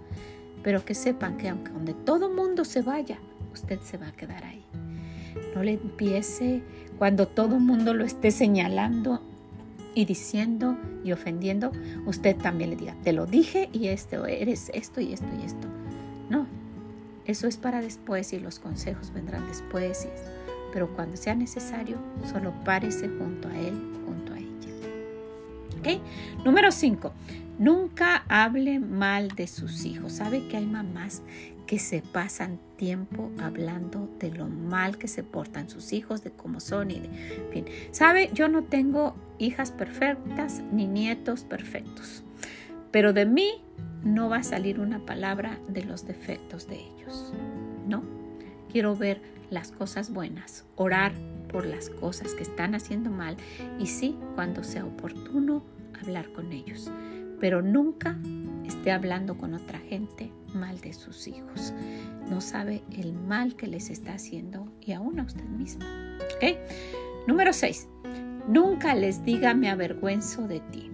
Pero 0.63 0.85
que 0.85 0.95
sepan 0.95 1.37
que 1.37 1.49
aunque 1.49 1.73
donde 1.73 1.95
todo 1.95 2.29
mundo 2.31 2.65
se 2.65 2.83
vaya, 2.83 3.19
usted 3.53 3.81
se 3.81 3.97
va 3.97 4.09
a 4.09 4.13
quedar 4.13 4.45
ahí. 4.45 4.65
No 5.55 5.63
le 5.63 5.75
empiece 5.75 6.63
cuando 6.99 7.27
todo 7.27 7.59
mundo 7.59 7.95
lo 7.95 8.05
esté 8.05 8.31
señalando 8.31 9.23
y 9.95 10.05
diciendo 10.05 10.77
y 11.03 11.13
ofendiendo, 11.13 11.73
usted 12.07 12.37
también 12.37 12.71
le 12.71 12.77
diga, 12.77 12.95
te 13.03 13.13
lo 13.13 13.27
dije 13.27 13.69
y 13.73 13.89
esto, 13.89 14.27
eres 14.27 14.71
esto 14.75 15.01
y 15.01 15.13
esto 15.13 15.27
y 15.41 15.45
esto. 15.45 15.67
No, 16.29 16.47
eso 17.25 17.47
es 17.47 17.57
para 17.57 17.81
después 17.81 18.33
y 18.33 18.39
los 18.39 18.59
consejos 18.59 19.13
vendrán 19.13 19.47
después. 19.49 20.09
pero 20.73 20.89
cuando 20.95 21.17
sea 21.17 21.35
necesario, 21.35 21.97
solo 22.31 22.53
párese 22.65 23.09
junto 23.09 23.49
a 23.49 23.59
él, 23.59 23.75
junto 24.07 24.20
Número 26.45 26.73
5. 26.73 27.13
Nunca 27.59 28.25
hable 28.29 28.81
mal 28.81 29.29
de 29.29 29.47
sus 29.47 29.85
hijos. 29.85 30.13
¿Sabe 30.13 30.47
que 30.49 30.57
hay 30.57 30.67
mamás 30.67 31.23
que 31.67 31.79
se 31.79 32.03
pasan 32.03 32.59
tiempo 32.77 33.31
hablando 33.41 34.09
de 34.19 34.31
lo 34.31 34.47
mal 34.47 34.99
que 34.99 35.09
se 35.09 35.23
portan 35.23 35.69
sus 35.69 35.93
hijos, 35.93 36.25
de 36.25 36.31
cómo 36.31 36.61
son 36.61 36.91
y 36.91 37.01
de 37.01 37.09
fin? 37.53 37.67
¿Sabe? 37.91 38.31
Yo 38.33 38.49
no 38.49 38.65
tengo 38.65 39.15
hijas 39.39 39.71
perfectas 39.73 40.63
ni 40.73 40.87
nietos 40.87 41.45
perfectos. 41.45 42.25
Pero 42.91 43.13
de 43.13 43.27
mí 43.27 43.63
no 44.03 44.29
va 44.29 44.39
a 44.39 44.43
salir 44.43 44.81
una 44.81 45.05
palabra 45.05 45.59
de 45.69 45.85
los 45.85 46.07
defectos 46.07 46.67
de 46.67 46.77
ellos. 46.77 47.33
No. 47.87 48.03
Quiero 48.71 48.97
ver 48.97 49.21
las 49.51 49.73
cosas 49.73 50.13
buenas, 50.13 50.65
orar 50.77 51.13
por 51.51 51.67
las 51.67 51.91
cosas 51.91 52.35
que 52.35 52.43
están 52.43 52.75
haciendo 52.75 53.11
mal 53.11 53.37
y 53.79 53.87
sí, 53.87 54.17
cuando 54.35 54.63
sea 54.65 54.85
oportuno, 54.85 55.63
hablar 56.01 56.33
con 56.33 56.53
ellos. 56.53 56.91
Pero 57.41 57.63
nunca 57.63 58.17
esté 58.67 58.93
hablando 58.93 59.37
con 59.37 59.55
otra 59.55 59.79
gente 59.79 60.31
mal 60.55 60.81
de 60.81 60.93
sus 60.93 61.27
hijos. 61.27 61.73
No 62.29 62.41
sabe 62.41 62.83
el 62.93 63.13
mal 63.13 63.57
que 63.57 63.67
les 63.67 63.91
está 63.91 64.15
haciendo 64.15 64.71
y 64.81 64.93
aún 64.93 65.19
a 65.21 65.25
usted 65.25 65.45
misma. 65.45 65.87
¿Ok? 66.37 66.57
Número 67.27 67.53
6. 67.53 67.89
Nunca 68.49 68.95
les 68.95 69.25
diga 69.25 69.55
me 69.55 69.71
avergüenzo 69.71 70.47
de 70.47 70.61
ti. 70.61 70.91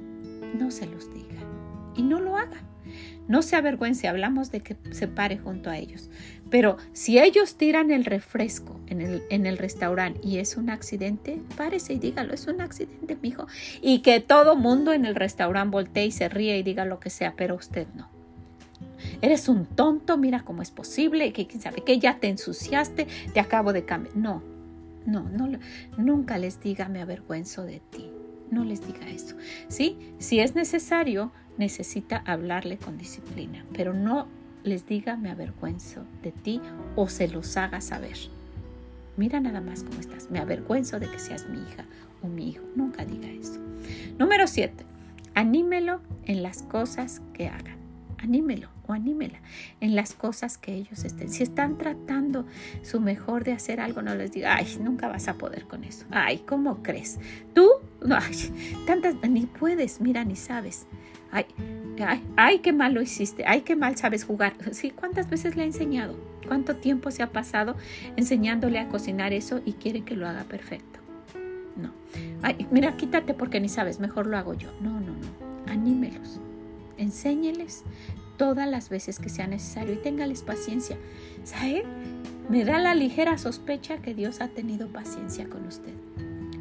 No 0.58 0.70
se 0.70 0.86
los 0.86 1.12
diga. 1.12 1.40
Y 1.96 2.02
no 2.02 2.20
lo 2.20 2.36
haga. 2.36 2.62
No 3.28 3.42
se 3.42 3.56
avergüence, 3.56 4.08
hablamos 4.08 4.52
de 4.52 4.60
que 4.60 4.76
se 4.92 5.08
pare 5.08 5.38
junto 5.38 5.70
a 5.70 5.78
ellos. 5.78 6.08
Pero 6.50 6.76
si 6.92 7.18
ellos 7.18 7.56
tiran 7.56 7.90
el 7.90 8.04
refresco 8.04 8.80
en 8.86 9.00
el, 9.46 9.58
restaurante 9.58 10.20
y 10.22 10.38
es 10.38 10.56
un 10.56 10.70
accidente, 10.70 11.40
párese 11.56 11.94
y 11.94 11.98
dígalo, 11.98 12.34
es 12.34 12.46
un 12.46 12.60
accidente, 12.60 13.16
mijo. 13.20 13.46
Y 13.82 14.00
que 14.00 14.20
todo 14.20 14.54
mundo 14.54 14.92
en 14.92 15.04
el 15.06 15.16
restaurante 15.16 15.72
voltee 15.72 16.06
y 16.06 16.12
se 16.12 16.28
ríe 16.28 16.56
y 16.58 16.62
diga 16.62 16.84
lo 16.84 17.00
que 17.00 17.10
sea, 17.10 17.34
pero 17.36 17.56
usted 17.56 17.88
no. 17.94 18.08
Eres 19.22 19.48
un 19.48 19.66
tonto, 19.66 20.16
mira 20.16 20.44
cómo 20.44 20.62
es 20.62 20.70
posible, 20.70 21.32
que 21.32 21.46
quién 21.46 21.60
sabe 21.60 21.82
que 21.82 21.98
ya 21.98 22.18
te 22.18 22.28
ensuciaste, 22.28 23.08
te 23.32 23.40
acabo 23.40 23.72
de 23.72 23.84
cambiar. 23.84 24.16
No, 24.16 24.42
no, 25.04 25.22
no, 25.22 25.58
nunca 25.96 26.38
les 26.38 26.60
diga 26.60 26.88
me 26.88 27.02
avergüenzo 27.02 27.64
de 27.64 27.80
ti. 27.90 28.10
No 28.50 28.64
les 28.64 28.86
diga 28.86 29.08
eso. 29.08 29.36
¿Sí? 29.68 29.98
Si 30.18 30.38
es 30.38 30.54
necesario, 30.54 31.32
necesita 31.58 32.22
hablarle 32.26 32.78
con 32.78 32.98
disciplina, 32.98 33.64
pero 33.72 33.92
no 33.92 34.28
les 34.64 34.86
diga 34.86 35.16
me 35.16 35.30
avergüenzo 35.30 36.04
de 36.22 36.32
ti 36.32 36.60
o 36.96 37.08
se 37.08 37.28
los 37.28 37.56
haga 37.56 37.80
saber. 37.80 38.16
Mira 39.16 39.40
nada 39.40 39.60
más 39.60 39.82
cómo 39.82 39.98
estás. 40.00 40.30
Me 40.30 40.38
avergüenzo 40.38 40.98
de 41.00 41.10
que 41.10 41.18
seas 41.18 41.48
mi 41.48 41.58
hija 41.58 41.84
o 42.22 42.28
mi 42.28 42.50
hijo. 42.50 42.64
Nunca 42.74 43.04
diga 43.04 43.28
eso. 43.28 43.60
Número 44.18 44.46
7. 44.46 44.84
Anímelo 45.34 46.00
en 46.24 46.42
las 46.42 46.62
cosas 46.62 47.22
que 47.32 47.48
hagan. 47.48 47.76
Anímelo 48.18 48.68
o 48.86 48.92
anímela 48.92 49.38
en 49.80 49.94
las 49.94 50.14
cosas 50.14 50.58
que 50.58 50.74
ellos 50.74 51.04
estén. 51.04 51.28
Si 51.28 51.42
están 51.42 51.78
tratando 51.78 52.46
su 52.82 53.00
mejor 53.00 53.44
de 53.44 53.52
hacer 53.52 53.80
algo, 53.80 54.02
no 54.02 54.14
les 54.14 54.32
diga, 54.32 54.56
ay, 54.56 54.78
nunca 54.80 55.08
vas 55.08 55.28
a 55.28 55.34
poder 55.34 55.64
con 55.66 55.84
eso. 55.84 56.06
Ay, 56.10 56.38
¿cómo 56.46 56.82
crees? 56.82 57.18
Tú, 57.54 57.70
ay, 58.10 58.74
tantas, 58.86 59.14
ni 59.28 59.46
puedes, 59.46 60.00
mira, 60.00 60.24
ni 60.24 60.36
sabes. 60.36 60.86
Ay, 61.30 61.46
ay, 62.04 62.22
ay, 62.36 62.58
qué 62.60 62.72
mal 62.72 62.94
lo 62.94 63.02
hiciste, 63.02 63.44
ay, 63.46 63.62
qué 63.62 63.76
mal 63.76 63.96
sabes 63.96 64.24
jugar. 64.24 64.54
Sí, 64.72 64.90
¿cuántas 64.90 65.28
veces 65.28 65.56
le 65.56 65.62
he 65.62 65.66
enseñado? 65.66 66.16
¿Cuánto 66.46 66.76
tiempo 66.76 67.10
se 67.10 67.22
ha 67.22 67.32
pasado 67.32 67.76
enseñándole 68.16 68.78
a 68.78 68.88
cocinar 68.88 69.32
eso 69.32 69.60
y 69.64 69.72
quiere 69.72 70.02
que 70.02 70.16
lo 70.16 70.28
haga 70.28 70.44
perfecto? 70.44 71.00
No. 71.76 71.90
Ay, 72.42 72.66
mira, 72.70 72.96
quítate 72.96 73.34
porque 73.34 73.60
ni 73.60 73.68
sabes, 73.68 74.00
mejor 74.00 74.26
lo 74.26 74.36
hago 74.36 74.54
yo. 74.54 74.70
No, 74.80 74.92
no, 75.00 75.12
no. 75.12 75.72
Anímelos. 75.72 76.40
Enséñeles 76.96 77.84
todas 78.36 78.68
las 78.68 78.88
veces 78.88 79.18
que 79.18 79.28
sea 79.28 79.46
necesario 79.46 79.94
y 79.94 79.96
téngales 79.96 80.42
paciencia. 80.42 80.96
¿Sabe? 81.44 81.84
Me 82.48 82.64
da 82.64 82.78
la 82.78 82.94
ligera 82.94 83.38
sospecha 83.38 83.98
que 83.98 84.14
Dios 84.14 84.40
ha 84.40 84.48
tenido 84.48 84.88
paciencia 84.88 85.48
con 85.48 85.66
usted, 85.66 85.92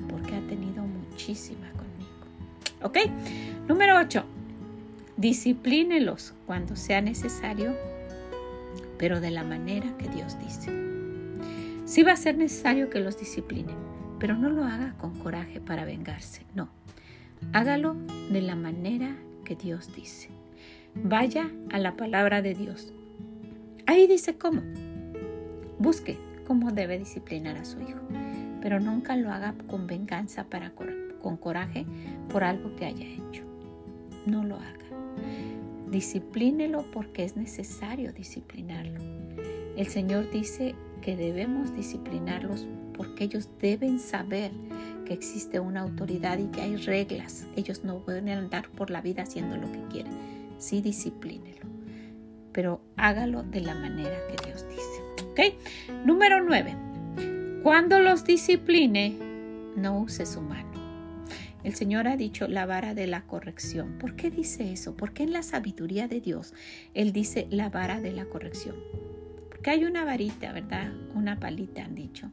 porque 0.10 0.36
ha 0.36 0.42
tenido 0.48 0.84
muchísima 0.84 1.70
conmigo. 1.74 2.10
¿Ok? 2.82 2.98
Número 3.68 4.00
8. 4.00 4.35
Disciplínelos 5.18 6.34
cuando 6.46 6.76
sea 6.76 7.00
necesario, 7.00 7.74
pero 8.98 9.22
de 9.22 9.32
la 9.32 9.46
manera 9.46 9.96
que 9.98 10.10
Dios 10.10 10.38
dice. 10.40 10.72
Sí 11.86 12.04
va 12.04 12.12
a 12.12 12.18
ser 12.18 12.38
necesario 12.38 12.90
que 12.90 13.00
los 13.00 13.18
discipline, 13.18 13.70
pero 14.20 14.36
no 14.36 14.50
lo 14.50 14.66
haga 14.66 14.94
con 14.98 15.18
coraje 15.18 15.62
para 15.62 15.86
vengarse, 15.86 16.42
no. 16.54 16.68
Hágalo 17.54 17.96
de 18.30 18.42
la 18.42 18.58
manera 18.58 19.16
que 19.46 19.56
Dios 19.56 19.96
dice. 19.96 20.32
Vaya 20.96 21.50
a 21.72 21.80
la 21.80 21.96
palabra 21.96 22.42
de 22.42 22.54
Dios. 22.54 22.92
Ahí 23.86 24.08
dice 24.08 24.38
cómo. 24.38 24.64
Busque 25.80 26.18
cómo 26.46 26.72
debe 26.72 27.00
disciplinar 27.00 27.58
a 27.58 27.66
su 27.66 27.80
hijo, 27.80 28.02
pero 28.62 28.82
nunca 28.82 29.16
lo 29.16 29.32
haga 29.32 29.56
con 29.68 29.88
venganza 29.88 30.46
para 30.46 30.72
con 30.72 31.38
coraje 31.38 31.86
por 32.30 32.44
algo 32.44 32.76
que 32.76 32.86
haya 32.86 33.06
hecho. 33.06 33.44
No 34.26 34.44
lo 34.44 34.56
haga. 34.56 34.85
Disciplínelo 35.90 36.86
porque 36.92 37.24
es 37.24 37.36
necesario 37.36 38.12
disciplinarlo. 38.14 39.00
El 39.78 39.88
Señor 39.88 40.30
dice 40.32 40.76
que 41.02 41.16
debemos 41.16 41.76
disciplinarlos 41.76 42.68
porque 42.94 43.26
ellos 43.26 43.50
deben 43.60 44.00
saber 44.00 44.52
que 45.06 45.14
existe 45.14 45.60
una 45.60 45.82
autoridad 45.82 46.40
y 46.40 46.48
que 46.48 46.62
hay 46.62 46.76
reglas. 46.78 47.46
Ellos 47.56 47.84
no 47.84 48.00
pueden 48.00 48.30
andar 48.30 48.70
por 48.70 48.90
la 48.90 49.02
vida 49.02 49.24
haciendo 49.24 49.58
lo 49.58 49.72
que 49.72 49.82
quieren 49.92 50.36
sí 50.58 50.82
disciplínelo, 50.82 51.68
pero 52.52 52.82
hágalo 52.96 53.44
de 53.44 53.62
la 53.62 53.76
manera 53.76 54.18
que 54.28 54.48
Dios 54.48 54.66
dice. 54.70 55.56
Número 56.06 56.44
9. 56.44 57.62
Cuando 57.62 58.00
los 58.00 58.24
discipline, 58.24 59.74
no 59.76 60.00
use 60.00 60.26
su 60.26 60.42
mano. 60.42 60.85
El 61.66 61.74
Señor 61.74 62.08
ha 62.08 62.16
dicho 62.16 62.48
la 62.48 62.68
vara 62.68 62.94
de 62.94 63.08
la 63.08 63.24
corrección. 63.24 63.98
¿Por 63.98 64.16
qué 64.16 64.30
dice 64.30 64.72
eso? 64.72 64.96
Porque 64.96 65.24
en 65.24 65.34
la 65.34 65.42
sabiduría 65.42 66.08
de 66.08 66.22
Dios 66.22 66.54
Él 66.94 67.12
dice 67.12 67.48
la 67.50 67.70
vara 67.70 68.00
de 68.00 68.12
la 68.12 68.26
corrección. 68.26 68.76
Porque 69.50 69.72
hay 69.72 69.84
una 69.84 70.06
varita, 70.06 70.54
¿verdad? 70.54 70.94
Una 71.16 71.40
palita, 71.40 71.84
han 71.84 71.96
dicho. 71.96 72.30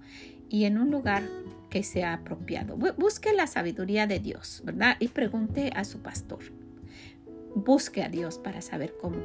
Y 0.51 0.64
en 0.64 0.77
un 0.77 0.90
lugar 0.90 1.23
que 1.71 1.83
sea 1.83 2.12
apropiado. 2.12 2.77
Busque 2.77 3.33
la 3.33 3.47
sabiduría 3.47 4.07
de 4.07 4.21
Dios, 4.21 4.61
¿verdad? 4.66 4.97
Y 5.01 5.09
pregunte 5.09 5.73
a 5.75 5.85
su 5.85 6.01
pastor 6.01 6.40
busque 7.55 8.03
a 8.03 8.09
Dios 8.09 8.38
para 8.38 8.62
saber 8.62 8.95
cómo. 9.01 9.19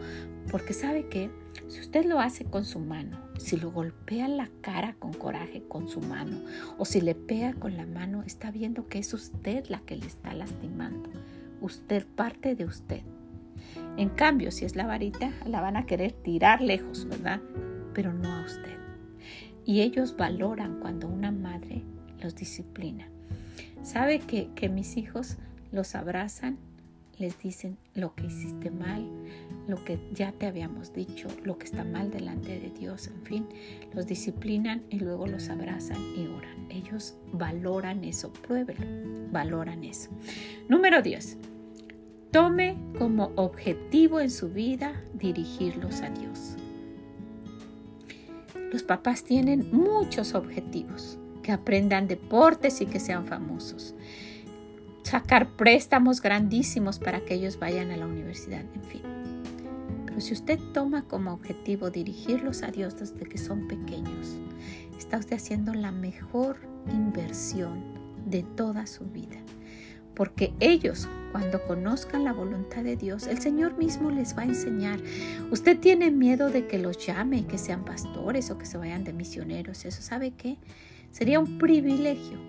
Porque 0.52 0.74
sabe 0.74 1.08
que 1.08 1.30
si 1.68 1.80
usted 1.80 2.06
lo 2.06 2.20
hace 2.20 2.46
con 2.46 2.66
su 2.66 2.80
mano, 2.80 3.20
si 3.38 3.58
lo 3.58 3.72
golpea 3.72 4.28
la 4.28 4.50
cara 4.62 4.96
con 5.00 5.14
coraje 5.14 5.64
con 5.68 5.88
su 5.88 6.00
mano, 6.02 6.42
o 6.78 6.86
si 6.86 7.02
le 7.02 7.16
pega 7.16 7.54
con 7.54 7.76
la 7.76 7.86
mano, 7.86 8.24
está 8.24 8.52
viendo 8.52 8.88
que 8.88 9.00
es 9.00 9.14
usted 9.14 9.66
la 9.68 9.80
que 9.80 9.98
le 9.98 10.06
está 10.06 10.34
lastimando. 10.34 11.10
Usted 11.62 12.06
parte 12.06 12.56
de 12.56 12.66
usted. 12.66 13.02
En 13.98 14.10
cambio, 14.10 14.52
si 14.52 14.66
es 14.66 14.76
la 14.76 14.86
varita, 14.86 15.32
la 15.46 15.62
van 15.62 15.76
a 15.76 15.86
querer 15.86 16.12
tirar 16.12 16.62
lejos, 16.62 17.06
¿verdad? 17.06 17.42
Pero 17.94 18.14
no 18.14 18.32
a 18.32 18.46
usted. 18.46 18.78
Y 19.66 19.82
ellos 19.82 20.16
valoran 20.16 20.80
cuando 20.80 21.08
una 21.08 21.32
madre 21.32 21.84
los 22.22 22.36
disciplina. 22.36 23.10
¿Sabe 23.82 24.20
que, 24.20 24.50
que 24.56 24.70
mis 24.70 24.98
hijos 24.98 25.38
los 25.72 25.96
abrazan 25.96 26.58
les 27.20 27.40
dicen 27.40 27.78
lo 27.96 28.14
que 28.14 28.28
hiciste 28.28 28.70
mal, 28.70 29.08
lo 29.68 29.84
que 29.84 30.00
ya 30.14 30.32
te 30.32 30.46
habíamos 30.46 30.94
dicho, 30.94 31.28
lo 31.44 31.58
que 31.58 31.66
está 31.66 31.84
mal 31.84 32.12
delante 32.12 32.60
de 32.60 32.70
Dios, 32.70 33.08
en 33.08 33.24
fin, 33.24 33.48
los 33.94 34.06
disciplinan 34.06 34.84
y 34.90 35.00
luego 35.00 35.26
los 35.28 35.50
abrazan 35.50 35.98
y 36.16 36.28
oran. 36.28 36.68
Ellos 36.70 37.16
valoran 37.32 38.04
eso, 38.04 38.32
pruébelo, 38.32 38.86
valoran 39.32 39.84
eso. 39.84 40.10
Número 40.70 41.02
10. 41.02 41.38
Tome 42.32 42.78
como 43.00 43.32
objetivo 43.36 44.20
en 44.20 44.30
su 44.30 44.50
vida 44.50 45.02
dirigirlos 45.14 46.02
a 46.02 46.10
Dios. 46.10 46.56
Los 48.72 48.84
papás 48.84 49.24
tienen 49.24 49.70
muchos 49.72 50.36
objetivos, 50.36 51.18
que 51.42 51.54
aprendan 51.54 52.08
deportes 52.08 52.82
y 52.82 52.86
que 52.86 53.00
sean 53.00 53.26
famosos 53.26 53.96
sacar 55.08 55.48
préstamos 55.56 56.22
grandísimos 56.22 57.00
para 57.00 57.22
que 57.22 57.34
ellos 57.36 57.58
vayan 57.60 57.92
a 57.92 57.98
la 57.98 58.06
universidad, 58.06 58.62
en 58.76 58.84
fin. 58.84 59.02
Pero 60.06 60.20
si 60.20 60.34
usted 60.34 60.60
toma 60.74 61.04
como 61.04 61.32
objetivo 61.32 61.90
dirigirlos 61.90 62.62
a 62.62 62.72
Dios 62.72 63.00
desde 63.00 63.26
que 63.26 63.38
son 63.38 63.68
pequeños, 63.68 64.38
está 64.98 65.18
usted 65.18 65.38
haciendo 65.38 65.74
la 65.74 65.92
mejor 65.92 66.58
inversión 66.92 67.84
de 68.26 68.44
toda 68.44 68.86
su 68.86 69.06
vida. 69.06 69.38
Porque 70.14 70.54
ellos, 70.60 71.08
cuando 71.32 71.64
conozcan 71.66 72.26
la 72.26 72.34
voluntad 72.34 72.84
de 72.84 72.98
Dios, 72.98 73.28
el 73.28 73.40
Señor 73.40 73.78
mismo 73.78 74.10
les 74.12 74.36
va 74.36 74.42
a 74.42 74.46
enseñar. 74.46 75.00
Usted 75.52 75.80
tiene 75.80 76.12
miedo 76.12 76.50
de 76.50 76.68
que 76.68 76.80
los 76.80 76.98
llame, 77.06 77.46
que 77.46 77.58
sean 77.58 77.86
pastores 77.86 78.50
o 78.50 78.58
que 78.58 78.66
se 78.66 78.78
vayan 78.78 79.04
de 79.04 79.14
misioneros. 79.14 79.86
Eso 79.86 80.02
sabe 80.02 80.32
qué? 80.32 80.58
Sería 81.12 81.40
un 81.40 81.60
privilegio 81.60 82.40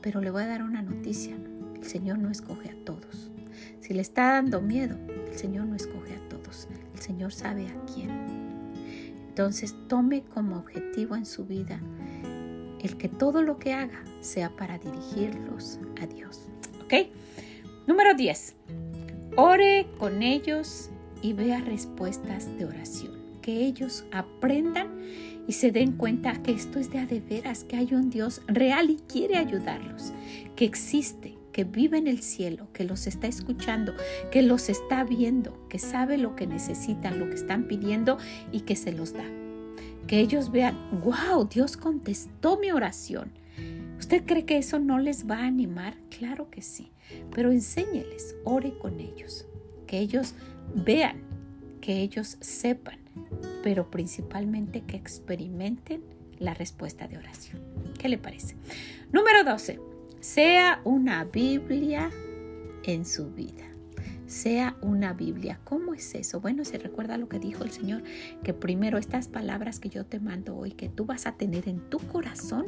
pero 0.00 0.20
le 0.20 0.30
voy 0.30 0.42
a 0.42 0.46
dar 0.46 0.62
una 0.62 0.82
noticia. 0.82 1.36
El 1.76 1.84
Señor 1.84 2.18
no 2.18 2.30
escoge 2.30 2.70
a 2.70 2.84
todos. 2.84 3.30
Si 3.80 3.94
le 3.94 4.02
está 4.02 4.32
dando 4.32 4.60
miedo, 4.60 4.96
el 5.30 5.38
Señor 5.38 5.66
no 5.66 5.76
escoge 5.76 6.14
a 6.14 6.28
todos. 6.28 6.68
El 6.94 7.00
Señor 7.00 7.32
sabe 7.32 7.66
a 7.68 7.92
quién. 7.92 8.10
Entonces 9.28 9.74
tome 9.88 10.22
como 10.22 10.56
objetivo 10.56 11.16
en 11.16 11.24
su 11.24 11.46
vida 11.46 11.80
el 12.82 12.96
que 12.96 13.08
todo 13.08 13.42
lo 13.42 13.58
que 13.58 13.74
haga 13.74 14.02
sea 14.20 14.50
para 14.56 14.78
dirigirlos 14.78 15.78
a 16.00 16.06
Dios. 16.06 16.48
¿Ok? 16.82 17.10
Número 17.86 18.14
10. 18.14 18.56
Ore 19.36 19.86
con 19.98 20.22
ellos 20.22 20.90
y 21.22 21.32
vea 21.32 21.60
respuestas 21.60 22.46
de 22.58 22.64
oración. 22.64 23.12
Que 23.42 23.64
ellos 23.64 24.04
aprendan 24.12 24.88
y 25.50 25.52
se 25.52 25.72
den 25.72 25.96
cuenta 25.96 26.44
que 26.44 26.52
esto 26.52 26.78
es 26.78 26.90
de 26.90 27.00
a 27.00 27.06
de 27.06 27.18
veras, 27.18 27.64
que 27.64 27.74
hay 27.74 27.92
un 27.92 28.08
Dios 28.08 28.40
real 28.46 28.88
y 28.88 28.98
quiere 29.08 29.36
ayudarlos, 29.36 30.12
que 30.54 30.64
existe, 30.64 31.36
que 31.50 31.64
vive 31.64 31.98
en 31.98 32.06
el 32.06 32.22
cielo, 32.22 32.68
que 32.72 32.84
los 32.84 33.08
está 33.08 33.26
escuchando, 33.26 33.92
que 34.30 34.42
los 34.42 34.68
está 34.68 35.02
viendo, 35.02 35.66
que 35.68 35.80
sabe 35.80 36.18
lo 36.18 36.36
que 36.36 36.46
necesitan, 36.46 37.18
lo 37.18 37.28
que 37.28 37.34
están 37.34 37.66
pidiendo 37.66 38.16
y 38.52 38.60
que 38.60 38.76
se 38.76 38.92
los 38.92 39.12
da. 39.12 39.24
Que 40.06 40.20
ellos 40.20 40.52
vean, 40.52 40.78
wow, 41.02 41.48
Dios 41.48 41.76
contestó 41.76 42.56
mi 42.56 42.70
oración. 42.70 43.32
¿Usted 43.98 44.22
cree 44.26 44.44
que 44.44 44.56
eso 44.56 44.78
no 44.78 45.00
les 45.00 45.28
va 45.28 45.38
a 45.38 45.46
animar? 45.46 45.96
Claro 46.16 46.48
que 46.48 46.62
sí, 46.62 46.92
pero 47.34 47.50
enséñeles, 47.50 48.36
ore 48.44 48.78
con 48.78 49.00
ellos, 49.00 49.48
que 49.88 49.98
ellos 49.98 50.32
vean, 50.76 51.22
que 51.80 52.02
ellos 52.02 52.36
sepan, 52.38 53.00
pero 53.62 53.90
principalmente 53.90 54.82
que 54.82 54.96
experimenten 54.96 56.02
la 56.38 56.54
respuesta 56.54 57.06
de 57.06 57.18
oración. 57.18 57.60
¿Qué 57.98 58.08
le 58.08 58.18
parece? 58.18 58.56
Número 59.12 59.44
12. 59.44 59.78
Sea 60.20 60.80
una 60.84 61.24
Biblia 61.24 62.10
en 62.84 63.04
su 63.04 63.30
vida. 63.30 63.64
Sea 64.26 64.76
una 64.80 65.12
Biblia. 65.12 65.60
¿Cómo 65.64 65.92
es 65.92 66.14
eso? 66.14 66.40
Bueno, 66.40 66.64
se 66.64 66.78
recuerda 66.78 67.18
lo 67.18 67.28
que 67.28 67.38
dijo 67.38 67.64
el 67.64 67.70
Señor, 67.70 68.02
que 68.42 68.54
primero 68.54 68.96
estas 68.96 69.28
palabras 69.28 69.80
que 69.80 69.88
yo 69.88 70.06
te 70.06 70.20
mando 70.20 70.56
hoy, 70.56 70.72
que 70.72 70.88
tú 70.88 71.04
vas 71.04 71.26
a 71.26 71.32
tener 71.32 71.68
en 71.68 71.80
tu 71.90 71.98
corazón. 71.98 72.66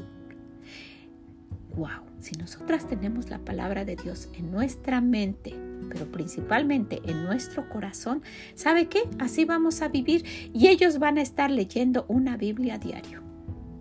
Wow, 1.76 2.02
si 2.20 2.32
nosotras 2.36 2.86
tenemos 2.86 3.30
la 3.30 3.38
palabra 3.38 3.84
de 3.84 3.96
Dios 3.96 4.28
en 4.34 4.50
nuestra 4.50 5.00
mente, 5.00 5.54
pero 5.90 6.10
principalmente 6.10 7.00
en 7.04 7.24
nuestro 7.24 7.68
corazón, 7.68 8.22
¿sabe 8.54 8.88
qué? 8.88 9.02
Así 9.18 9.44
vamos 9.44 9.80
a 9.80 9.88
vivir 9.88 10.24
y 10.52 10.68
ellos 10.68 10.98
van 10.98 11.16
a 11.16 11.22
estar 11.22 11.50
leyendo 11.50 12.04
una 12.08 12.36
Biblia 12.36 12.74
a 12.74 12.78
diario. 12.78 13.22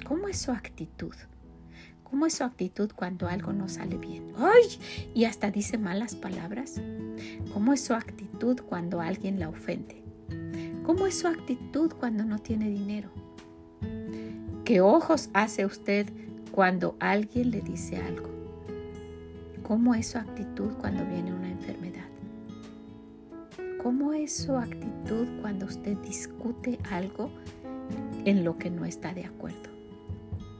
¿Cómo 0.06 0.30
es 0.30 0.40
su 0.40 0.52
actitud? 0.52 1.14
¿Cómo 2.04 2.26
es 2.26 2.36
su 2.36 2.44
actitud 2.44 2.92
cuando 2.96 3.28
algo 3.28 3.54
no 3.54 3.70
sale 3.70 3.98
bien? 3.98 4.34
¡Ay! 4.38 4.80
Y 5.14 5.26
hasta 5.26 5.52
dice 5.52 5.78
malas 5.78 6.16
palabras. 6.16 6.82
¿Cómo 7.54 7.72
es 7.74 7.82
su 7.82 7.94
actitud 7.94 8.60
cuando 8.68 9.00
alguien 9.00 9.40
la 9.40 9.48
ofende? 9.50 10.02
¿Cómo 10.84 11.08
es 11.08 11.20
su 11.20 11.28
actitud 11.28 11.94
cuando 11.94 12.26
no 12.26 12.40
tiene 12.40 12.70
dinero? 12.70 13.12
¿Qué 14.66 14.82
ojos 14.82 15.30
hace 15.34 15.66
usted 15.66 16.12
cuando 16.52 16.96
alguien 17.00 17.52
le 17.52 17.62
dice 17.62 17.98
algo? 17.98 18.30
¿Cómo 19.64 19.96
es 19.96 20.08
su 20.08 20.18
actitud 20.18 20.74
cuando 20.80 21.06
viene 21.06 21.34
una 21.34 21.50
enfermedad? 21.50 22.06
¿Cómo 23.82 24.14
es 24.14 24.36
su 24.36 24.56
actitud 24.56 25.28
cuando 25.42 25.66
usted 25.66 25.98
discute 26.00 26.78
algo 26.92 27.32
en 28.26 28.44
lo 28.44 28.58
que 28.58 28.70
no 28.70 28.86
está 28.86 29.14
de 29.14 29.26
acuerdo? 29.26 29.70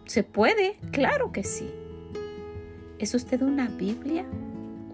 ¿Se 0.06 0.24
puede? 0.24 0.78
Claro 0.92 1.32
que 1.32 1.44
sí. 1.44 1.70
¿Es 3.00 3.14
usted 3.14 3.42
una 3.42 3.68
Biblia 3.68 4.26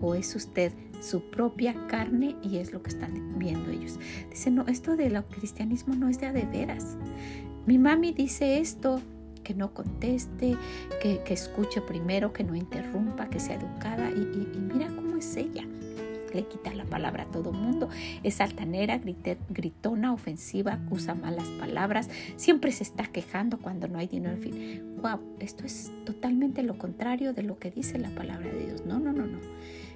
o 0.02 0.16
es 0.16 0.36
usted 0.36 0.72
su 1.00 1.30
propia 1.30 1.76
carne 1.88 2.36
y 2.42 2.58
es 2.58 2.74
lo 2.74 2.82
que 2.82 2.90
están 2.90 3.38
viendo 3.38 3.70
ellos? 3.70 4.00
Dice, 4.30 4.52
no, 4.52 4.66
esto 4.68 4.96
del 4.96 5.24
cristianismo 5.26 5.96
no 5.96 6.10
es 6.10 6.20
de 6.20 6.28
a 6.28 6.34
de 6.34 6.46
veras. 6.46 6.98
Mi 7.66 7.78
mami 7.78 8.14
dice 8.14 8.60
esto, 8.60 9.02
que 9.48 9.54
no 9.54 9.74
conteste, 9.74 10.58
que, 11.02 11.22
escuche 11.30 11.80
primero, 11.80 12.34
que 12.34 12.44
no 12.44 12.54
interrumpa, 12.54 13.30
que 13.30 13.40
sea 13.40 13.56
educada 13.56 14.12
y, 14.12 14.20
y 14.20 14.60
mira 14.60 14.88
cómo 14.88 15.16
es 15.16 15.38
ella 15.38 15.66
le 16.34 16.44
quita 16.44 16.74
la 16.74 16.86
palabra 16.86 17.24
a 17.24 17.32
todo 17.32 17.52
mundo, 17.52 17.90
es 18.24 18.42
altanera, 18.42 19.00
gritona, 19.50 20.14
ofensiva, 20.14 20.80
usa 20.90 21.16
malas 21.16 21.48
palabras, 21.60 22.10
siempre 22.36 22.72
se 22.72 22.84
está 22.84 23.06
quejando 23.08 23.58
cuando 23.58 23.88
no 23.88 23.98
hay 23.98 24.08
dinero, 24.08 24.36
en 24.36 24.42
fin. 24.42 24.96
Wow, 25.02 25.20
esto 25.40 25.66
es 25.66 25.92
totalmente 26.06 26.62
lo 26.64 26.78
contrario 26.78 27.34
de 27.34 27.44
lo 27.44 27.58
que 27.58 27.72
dice 27.72 27.98
la 27.98 28.10
palabra 28.10 28.50
de 28.50 28.66
Dios. 28.66 28.86
No, 28.86 29.00
no, 29.00 29.14
no, 29.14 29.26
no. 29.26 29.40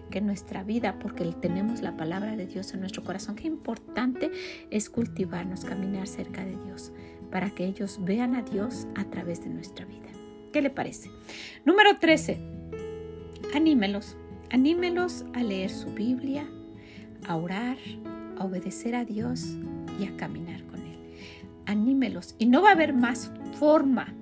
Que 0.10 0.20
nuestra 0.20 0.64
vida, 0.64 0.98
porque 1.00 1.24
tenemos 1.40 1.82
la 1.82 1.96
palabra 1.96 2.36
de 2.36 2.48
Dios 2.48 2.74
en 2.74 2.80
nuestro 2.80 3.04
corazón, 3.04 3.36
qué 3.36 3.48
importante 3.48 4.32
es 4.70 4.90
cultivarnos, 4.90 5.64
caminar 5.64 6.08
cerca 6.08 6.44
de 6.44 6.58
Dios, 6.66 6.92
para 7.32 7.50
que 7.50 7.66
ellos 7.66 8.00
vean 8.02 8.36
a 8.36 8.42
Dios 8.42 8.88
a 8.96 9.06
través 9.06 9.44
de 9.44 9.50
nuestra 9.50 9.86
vida. 9.86 10.10
¿Qué 10.52 10.62
le 10.62 10.70
parece? 10.70 11.10
Número 11.66 11.98
13. 11.98 12.38
Anímelos 13.56 14.18
Anímelos 14.52 15.24
a 15.34 15.44
leer 15.44 15.70
su 15.70 15.94
Biblia, 15.94 16.46
a 17.26 17.38
orar, 17.38 17.78
a 18.38 18.44
obedecer 18.44 18.96
a 18.96 19.06
Dios 19.06 19.56
y 19.98 20.06
a 20.06 20.18
caminar 20.18 20.62
con 20.66 20.82
Él. 20.82 21.00
Anímelos. 21.68 22.36
Y 22.38 22.48
no 22.48 22.62
va 22.62 22.70
a 22.70 22.74
haber 22.74 22.94
más 22.94 23.32
forma, 23.58 24.14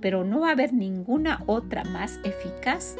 pero 0.00 0.24
no 0.24 0.40
va 0.40 0.48
a 0.48 0.52
haber 0.52 0.72
ninguna 0.72 1.42
otra 1.44 1.84
más 1.84 2.18
eficaz 2.24 2.96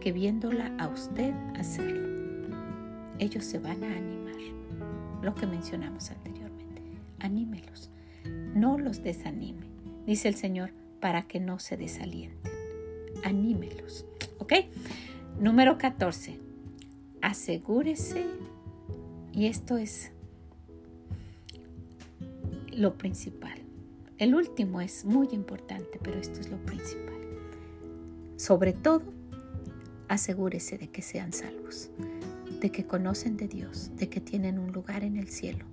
que 0.00 0.10
viéndola 0.10 0.72
a 0.78 0.88
usted 0.88 1.32
hacerlo. 1.56 2.08
Ellos 3.20 3.44
se 3.44 3.60
van 3.60 3.84
a 3.84 3.96
animar. 3.96 4.34
Lo 5.22 5.32
que 5.36 5.46
mencionamos 5.46 6.10
anteriormente. 6.10 6.82
Anímelos. 7.20 7.92
No 8.54 8.78
los 8.78 9.02
desanime. 9.02 9.66
Dice 10.06 10.28
el 10.28 10.34
Señor, 10.34 10.70
para 11.00 11.28
que 11.28 11.40
no 11.40 11.58
se 11.58 11.76
desalienten. 11.76 12.52
Anímelos. 13.24 14.06
¿Ok? 14.38 14.52
Número 15.40 15.78
14. 15.78 16.38
Asegúrese, 17.20 18.24
y 19.32 19.46
esto 19.46 19.76
es 19.76 20.12
lo 22.72 22.94
principal. 22.94 23.58
El 24.18 24.34
último 24.34 24.80
es 24.80 25.04
muy 25.04 25.28
importante, 25.32 26.00
pero 26.02 26.18
esto 26.18 26.40
es 26.40 26.50
lo 26.50 26.58
principal. 26.58 27.14
Sobre 28.36 28.72
todo, 28.72 29.02
asegúrese 30.08 30.78
de 30.78 30.88
que 30.88 31.02
sean 31.02 31.32
salvos, 31.32 31.90
de 32.60 32.70
que 32.70 32.86
conocen 32.86 33.36
de 33.36 33.46
Dios, 33.46 33.92
de 33.96 34.08
que 34.08 34.20
tienen 34.20 34.58
un 34.58 34.72
lugar 34.72 35.04
en 35.04 35.16
el 35.16 35.28
cielo, 35.28 35.64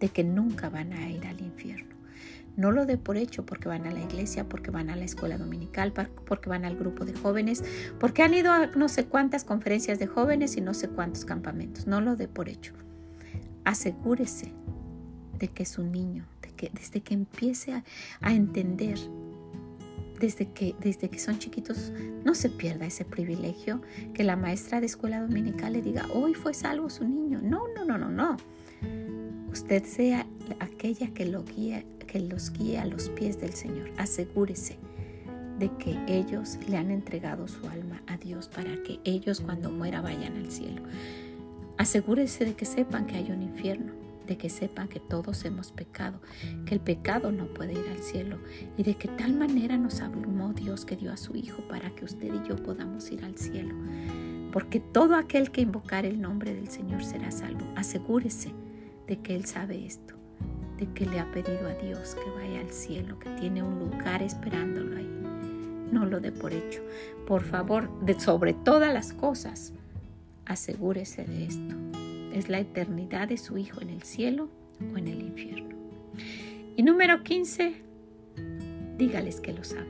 de 0.00 0.08
que 0.08 0.24
nunca 0.24 0.68
van 0.68 0.92
a 0.92 1.10
ir 1.10 1.26
al 1.26 1.40
infierno. 1.40 1.94
No 2.56 2.70
lo 2.70 2.84
dé 2.84 2.98
por 2.98 3.16
hecho 3.16 3.46
porque 3.46 3.68
van 3.68 3.86
a 3.86 3.90
la 3.90 4.00
iglesia, 4.00 4.48
porque 4.48 4.70
van 4.70 4.90
a 4.90 4.96
la 4.96 5.04
escuela 5.04 5.38
dominical, 5.38 5.92
porque 6.26 6.50
van 6.50 6.64
al 6.64 6.76
grupo 6.76 7.04
de 7.04 7.14
jóvenes, 7.14 7.64
porque 7.98 8.22
han 8.22 8.34
ido 8.34 8.52
a 8.52 8.66
no 8.66 8.88
sé 8.88 9.06
cuántas 9.06 9.44
conferencias 9.44 9.98
de 9.98 10.06
jóvenes 10.06 10.56
y 10.56 10.60
no 10.60 10.74
sé 10.74 10.88
cuántos 10.88 11.24
campamentos. 11.24 11.86
No 11.86 12.00
lo 12.00 12.16
dé 12.16 12.28
por 12.28 12.48
hecho. 12.48 12.74
Asegúrese 13.64 14.52
de 15.38 15.48
que 15.48 15.62
es 15.62 15.78
un 15.78 15.92
niño, 15.92 16.26
de 16.42 16.50
que 16.50 16.70
desde 16.74 17.00
que 17.00 17.14
empiece 17.14 17.72
a, 17.72 17.84
a 18.20 18.34
entender, 18.34 18.98
desde 20.20 20.52
que, 20.52 20.76
desde 20.78 21.08
que 21.08 21.18
son 21.18 21.38
chiquitos, 21.38 21.90
no 22.24 22.34
se 22.34 22.48
pierda 22.48 22.86
ese 22.86 23.04
privilegio 23.04 23.82
que 24.14 24.24
la 24.24 24.36
maestra 24.36 24.80
de 24.80 24.86
escuela 24.86 25.20
dominical 25.20 25.72
le 25.72 25.82
diga, 25.82 26.06
hoy 26.12 26.34
fue 26.34 26.54
salvo 26.54 26.90
su 26.90 27.04
niño. 27.04 27.40
No, 27.42 27.64
no, 27.74 27.84
no, 27.84 27.98
no, 27.98 28.08
no. 28.08 28.36
Usted 29.52 29.84
sea 29.84 30.26
aquella 30.60 31.12
que 31.12 31.26
lo 31.26 31.44
guíe 31.44 31.84
que 32.12 32.20
los 32.20 32.52
guíe 32.52 32.78
a 32.78 32.84
los 32.84 33.08
pies 33.08 33.40
del 33.40 33.54
Señor. 33.54 33.90
Asegúrese 33.96 34.76
de 35.58 35.70
que 35.78 35.98
ellos 36.06 36.58
le 36.68 36.76
han 36.76 36.90
entregado 36.90 37.48
su 37.48 37.66
alma 37.66 38.02
a 38.06 38.18
Dios 38.18 38.48
para 38.48 38.82
que 38.82 39.00
ellos 39.04 39.40
cuando 39.40 39.70
muera 39.70 40.02
vayan 40.02 40.36
al 40.36 40.50
cielo. 40.50 40.82
Asegúrese 41.78 42.44
de 42.44 42.54
que 42.54 42.66
sepan 42.66 43.06
que 43.06 43.16
hay 43.16 43.30
un 43.30 43.42
infierno, 43.42 43.92
de 44.26 44.36
que 44.36 44.50
sepan 44.50 44.88
que 44.88 45.00
todos 45.00 45.42
hemos 45.46 45.72
pecado, 45.72 46.20
que 46.66 46.74
el 46.74 46.80
pecado 46.80 47.32
no 47.32 47.46
puede 47.46 47.72
ir 47.72 47.88
al 47.90 48.02
cielo 48.02 48.36
y 48.76 48.82
de 48.82 48.94
que 48.94 49.08
tal 49.08 49.32
manera 49.32 49.78
nos 49.78 50.02
abrumó 50.02 50.52
Dios 50.52 50.84
que 50.84 50.96
dio 50.96 51.12
a 51.12 51.16
su 51.16 51.34
Hijo 51.34 51.62
para 51.66 51.94
que 51.94 52.04
usted 52.04 52.30
y 52.34 52.46
yo 52.46 52.56
podamos 52.56 53.10
ir 53.10 53.24
al 53.24 53.38
cielo. 53.38 53.74
Porque 54.52 54.80
todo 54.80 55.16
aquel 55.16 55.50
que 55.50 55.62
invocar 55.62 56.04
el 56.04 56.20
nombre 56.20 56.54
del 56.54 56.68
Señor 56.68 57.02
será 57.02 57.30
salvo. 57.30 57.64
Asegúrese 57.74 58.52
de 59.06 59.20
que 59.20 59.34
Él 59.34 59.44
sabe 59.44 59.84
esto 59.84 60.22
que 60.86 61.06
le 61.06 61.20
ha 61.20 61.30
pedido 61.30 61.68
a 61.68 61.74
Dios 61.74 62.14
que 62.14 62.30
vaya 62.30 62.60
al 62.60 62.70
cielo, 62.70 63.18
que 63.18 63.30
tiene 63.30 63.62
un 63.62 63.78
lugar 63.78 64.22
esperándolo 64.22 64.96
ahí. 64.96 65.08
No 65.90 66.06
lo 66.06 66.20
dé 66.20 66.32
por 66.32 66.52
hecho. 66.52 66.82
Por 67.26 67.42
favor, 67.42 67.90
de 68.00 68.18
sobre 68.18 68.52
todas 68.52 68.92
las 68.92 69.12
cosas, 69.12 69.72
asegúrese 70.46 71.24
de 71.24 71.44
esto. 71.46 71.76
Es 72.32 72.48
la 72.48 72.60
eternidad 72.60 73.28
de 73.28 73.36
su 73.36 73.58
Hijo 73.58 73.80
en 73.80 73.90
el 73.90 74.02
cielo 74.02 74.48
o 74.92 74.98
en 74.98 75.08
el 75.08 75.20
infierno. 75.20 75.76
Y 76.76 76.82
número 76.82 77.22
15, 77.22 77.74
dígales 78.96 79.40
que 79.40 79.52
los 79.52 79.72
ama. 79.72 79.86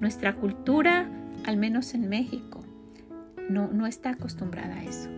Nuestra 0.00 0.34
cultura, 0.36 1.08
al 1.44 1.56
menos 1.56 1.94
en 1.94 2.08
México, 2.08 2.60
no, 3.50 3.68
no 3.68 3.86
está 3.86 4.10
acostumbrada 4.10 4.76
a 4.76 4.84
eso. 4.84 5.10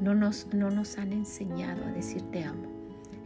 No 0.00 0.14
nos, 0.14 0.52
no 0.52 0.70
nos 0.70 0.98
han 0.98 1.12
enseñado 1.12 1.84
a 1.84 1.92
decir 1.92 2.22
te 2.30 2.44
amo. 2.44 2.76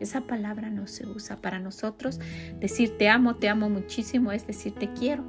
Esa 0.00 0.22
palabra 0.22 0.70
no 0.70 0.86
se 0.86 1.06
usa 1.06 1.36
para 1.36 1.58
nosotros. 1.58 2.18
Decir 2.58 2.96
te 2.96 3.08
amo, 3.08 3.36
te 3.36 3.48
amo 3.48 3.68
muchísimo 3.68 4.32
es 4.32 4.46
decir 4.46 4.72
te 4.72 4.92
quiero, 4.92 5.22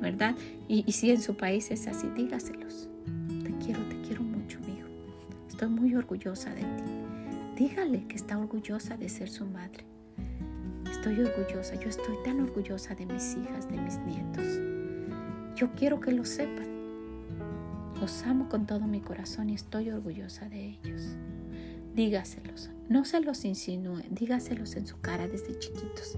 ¿verdad? 0.00 0.36
Y, 0.68 0.92
si 0.92 1.10
en 1.10 1.22
su 1.22 1.36
país 1.36 1.70
es 1.70 1.86
así, 1.88 2.08
dígaselos. 2.14 2.88
Te 3.42 3.52
quiero, 3.64 3.80
te 3.88 4.00
quiero 4.02 4.22
mucho, 4.22 4.58
hijo. 4.60 4.88
Estoy 5.48 5.68
muy 5.68 5.94
orgullosa 5.94 6.50
de 6.50 6.60
ti. 6.60 6.84
Dígale 7.56 8.06
que 8.06 8.16
está 8.16 8.38
orgullosa 8.38 8.96
de 8.96 9.08
ser 9.08 9.30
su 9.30 9.46
madre. 9.46 9.84
Estoy 10.90 11.20
orgullosa, 11.20 11.74
yo 11.76 11.88
estoy 11.88 12.16
tan 12.24 12.40
orgullosa 12.40 12.94
de 12.94 13.06
mis 13.06 13.36
hijas, 13.36 13.68
de 13.70 13.78
mis 13.78 13.98
nietos. 14.00 15.56
Yo 15.56 15.72
quiero 15.72 15.98
que 15.98 16.12
lo 16.12 16.24
sepan. 16.24 16.77
Los 18.00 18.22
amo 18.22 18.48
con 18.48 18.66
todo 18.66 18.86
mi 18.86 19.00
corazón 19.00 19.50
y 19.50 19.54
estoy 19.54 19.90
orgullosa 19.90 20.48
de 20.48 20.68
ellos 20.68 21.16
dígaselos. 21.98 22.70
No 22.88 23.04
se 23.04 23.20
los 23.20 23.44
insinúe, 23.44 24.02
dígaselos 24.08 24.76
en 24.76 24.86
su 24.86 25.00
cara 25.00 25.26
desde 25.26 25.58
chiquitos. 25.58 26.16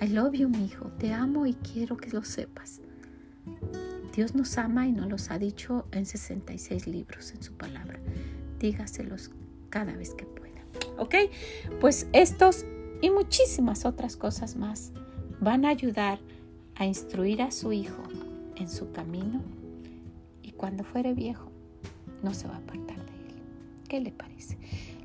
I 0.00 0.06
love 0.06 0.34
you, 0.34 0.48
mi 0.48 0.66
hijo. 0.66 0.92
Te 0.98 1.12
amo 1.12 1.44
y 1.44 1.54
quiero 1.54 1.96
que 1.96 2.10
lo 2.10 2.22
sepas. 2.22 2.80
Dios 4.14 4.36
nos 4.36 4.56
ama 4.58 4.86
y 4.86 4.92
nos 4.92 5.08
los 5.08 5.30
ha 5.32 5.38
dicho 5.38 5.86
en 5.90 6.06
66 6.06 6.86
libros 6.86 7.32
en 7.32 7.42
su 7.42 7.54
palabra. 7.54 7.98
Dígaselos 8.60 9.32
cada 9.70 9.96
vez 9.96 10.14
que 10.14 10.24
pueda. 10.24 10.62
¿Ok? 10.98 11.16
Pues 11.80 12.06
estos 12.12 12.64
y 13.00 13.10
muchísimas 13.10 13.84
otras 13.84 14.16
cosas 14.16 14.54
más 14.54 14.92
van 15.40 15.64
a 15.64 15.70
ayudar 15.70 16.20
a 16.76 16.86
instruir 16.86 17.42
a 17.42 17.50
su 17.50 17.72
hijo 17.72 18.04
en 18.54 18.68
su 18.68 18.92
camino 18.92 19.42
cuando 20.62 20.84
fuere 20.84 21.12
viejo 21.12 21.50
no 22.22 22.32
se 22.34 22.46
va 22.46 22.54
a 22.54 22.58
apartar 22.58 22.96
de 22.96 23.02
él. 23.02 23.34
¿Qué 23.88 23.98
le 23.98 24.12
parece? 24.12 24.56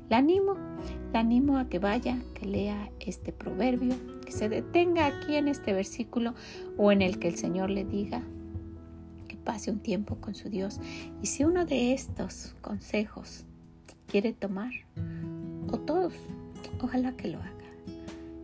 La 0.08 0.18
animo, 0.18 0.54
la 1.12 1.18
animo 1.18 1.58
a 1.58 1.68
que 1.68 1.80
vaya, 1.80 2.16
que 2.34 2.46
lea 2.46 2.92
este 3.00 3.32
proverbio, 3.32 3.96
que 4.24 4.30
se 4.30 4.48
detenga 4.48 5.06
aquí 5.06 5.34
en 5.34 5.48
este 5.48 5.72
versículo 5.72 6.34
o 6.76 6.92
en 6.92 7.02
el 7.02 7.18
que 7.18 7.26
el 7.26 7.34
Señor 7.34 7.70
le 7.70 7.84
diga 7.84 8.22
que 9.26 9.34
pase 9.34 9.72
un 9.72 9.80
tiempo 9.80 10.14
con 10.20 10.36
su 10.36 10.48
Dios. 10.48 10.78
Y 11.22 11.26
si 11.26 11.42
uno 11.42 11.66
de 11.66 11.92
estos 11.92 12.54
consejos 12.60 13.44
quiere 14.06 14.32
tomar, 14.32 14.70
o 15.72 15.76
todos, 15.76 16.14
ojalá 16.80 17.16
que 17.16 17.30
lo 17.30 17.38
haga. 17.38 17.52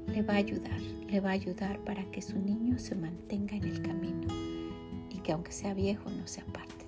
Le 0.08 0.22
va 0.22 0.34
a 0.34 0.38
ayudar, 0.38 0.80
le 0.80 1.20
va 1.20 1.30
a 1.30 1.34
ayudar 1.34 1.78
para 1.84 2.10
que 2.10 2.20
su 2.20 2.36
niño 2.36 2.80
se 2.80 2.96
mantenga 2.96 3.54
en 3.54 3.62
el 3.62 3.82
camino 3.82 4.26
y 5.10 5.18
que 5.18 5.30
aunque 5.30 5.52
sea 5.52 5.74
viejo 5.74 6.10
no 6.10 6.26
se 6.26 6.40
aparte. 6.40 6.83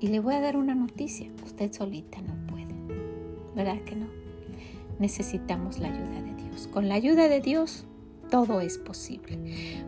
Y 0.00 0.08
le 0.08 0.20
voy 0.20 0.34
a 0.34 0.40
dar 0.40 0.56
una 0.56 0.74
noticia, 0.74 1.30
usted 1.44 1.72
solita 1.72 2.20
no 2.20 2.34
puede, 2.46 2.74
¿verdad 3.54 3.82
que 3.84 3.96
no? 3.96 4.06
Necesitamos 4.98 5.78
la 5.78 5.88
ayuda 5.88 6.22
de 6.22 6.34
Dios. 6.34 6.68
Con 6.68 6.88
la 6.88 6.94
ayuda 6.94 7.28
de 7.28 7.40
Dios 7.40 7.86
todo 8.30 8.60
es 8.60 8.78
posible. 8.78 9.38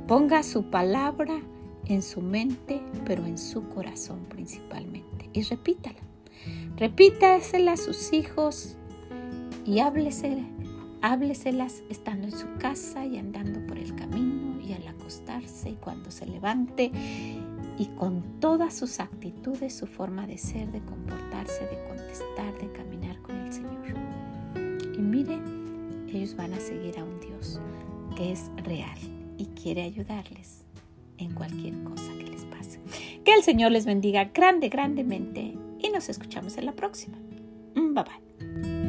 Ponga 0.07 0.43
su 0.43 0.71
palabra 0.71 1.41
en 1.87 2.03
su 2.03 2.21
mente, 2.21 2.81
pero 3.05 3.25
en 3.27 3.39
su 3.39 3.69
corazón 3.69 4.21
principalmente. 4.29 5.29
Y 5.33 5.43
repítala. 5.43 5.99
Repítasela 6.77 7.73
a 7.73 7.77
sus 7.77 8.13
hijos 8.13 8.77
y 9.65 9.81
hábleselas 9.81 10.45
estando 11.91 12.27
en 12.27 12.33
su 12.33 12.47
casa 12.59 13.05
y 13.05 13.17
andando 13.17 13.67
por 13.67 13.79
el 13.79 13.95
camino 13.95 14.61
y 14.61 14.73
al 14.73 14.87
acostarse 14.87 15.71
y 15.71 15.75
cuando 15.75 16.11
se 16.11 16.27
levante 16.27 16.93
y 17.79 17.87
con 17.87 18.41
todas 18.41 18.75
sus 18.75 19.01
actitudes, 19.01 19.75
su 19.75 19.87
forma 19.87 20.27
de 20.27 20.39
ser, 20.39 20.71
de 20.73 20.81
comportarse, 20.81 21.67
de 21.67 21.83
contestar, 21.89 22.59
de 22.59 22.73
caminar 22.73 23.21
con 23.23 23.37
el 23.37 23.53
Señor. 23.53 23.95
Y 24.97 25.01
mire, 25.01 25.39
ellos 26.09 26.35
van 26.37 26.55
a 26.55 26.61
seguir 26.61 26.99
a 26.99 27.05
un 27.05 27.21
Dios 27.21 27.61
que 28.17 28.33
es 28.33 28.51
real 28.65 28.99
y 29.37 29.47
quiere 29.47 29.83
ayudarles 29.83 30.65
en 31.19 31.35
cualquier 31.35 31.83
cosa 31.85 32.13
que 32.19 32.31
les 32.31 32.45
pase. 32.47 32.81
Que 33.25 33.35
el 33.35 33.43
Señor 33.43 33.73
les 33.73 33.85
bendiga 33.85 34.25
grande, 34.25 34.69
grandemente 34.69 35.55
y 35.79 35.91
nos 35.91 36.09
escuchamos 36.09 36.57
en 36.57 36.67
la 36.67 36.73
próxima. 36.73 37.19
Bye 37.75 38.05
bye. 38.05 38.86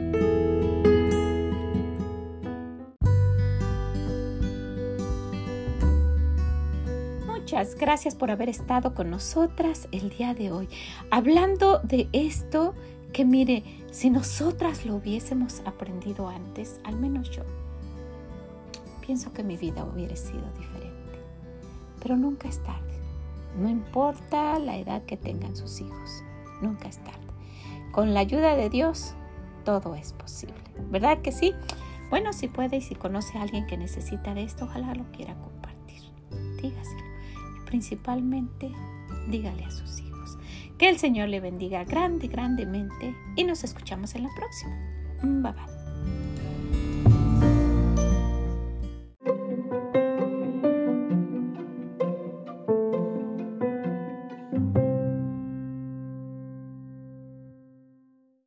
Muchas 7.48 7.76
gracias 7.76 8.14
por 8.14 8.30
haber 8.30 8.50
estado 8.50 8.94
con 8.94 9.10
nosotras 9.10 9.88
el 9.94 10.10
día 10.10 10.34
de 10.34 10.52
hoy, 10.52 10.68
hablando 11.12 11.80
de 11.80 12.10
esto 12.12 12.76
que 13.14 13.24
mire, 13.24 13.64
si 13.90 14.10
nosotras 14.10 14.86
lo 14.86 14.96
hubiésemos 14.96 15.62
aprendido 15.64 16.28
antes, 16.28 16.82
al 16.84 16.98
menos 16.98 17.30
yo, 17.30 17.44
pienso 19.00 19.32
que 19.32 19.46
mi 19.46 19.56
vida 19.56 19.86
hubiera 19.86 20.18
sido 20.18 20.44
diferente. 20.60 21.22
Pero 22.02 22.18
nunca 22.18 22.50
es 22.50 22.62
tarde. 22.64 23.00
No 23.58 23.70
importa 23.70 24.60
la 24.60 24.76
edad 24.76 25.04
que 25.04 25.16
tengan 25.16 25.56
sus 25.56 25.80
hijos, 25.80 26.24
nunca 26.62 26.90
es 26.90 26.98
tarde. 26.98 27.32
Con 27.94 28.14
la 28.14 28.20
ayuda 28.20 28.58
de 28.58 28.70
Dios, 28.70 29.14
todo 29.64 29.96
es 29.96 30.12
posible. 30.12 30.60
¿Verdad 30.90 31.22
que 31.22 31.32
sí? 31.32 31.54
Bueno, 32.10 32.34
si 32.34 32.50
puede 32.50 32.76
y 32.76 32.82
si 32.82 32.96
conoce 32.96 33.38
a 33.38 33.44
alguien 33.44 33.68
que 33.68 33.78
necesita 33.78 34.34
de 34.34 34.44
esto, 34.44 34.66
ojalá 34.66 34.94
lo 34.96 35.10
quiera 35.14 35.34
compartir. 35.36 36.02
Dígaselo 36.62 37.07
principalmente 37.68 38.72
dígale 39.30 39.66
a 39.66 39.72
sus 39.72 40.00
hijos. 40.00 40.38
Que 40.78 40.90
el 40.90 40.98
Señor 40.98 41.30
le 41.30 41.40
bendiga 41.40 41.84
grande, 41.84 42.28
grandemente 42.28 43.16
y 43.36 43.44
nos 43.44 43.64
escuchamos 43.64 44.16
en 44.16 44.24
la 44.24 44.30
próxima. 44.36 44.76
Bye 45.22 45.52
bye. 45.54 45.77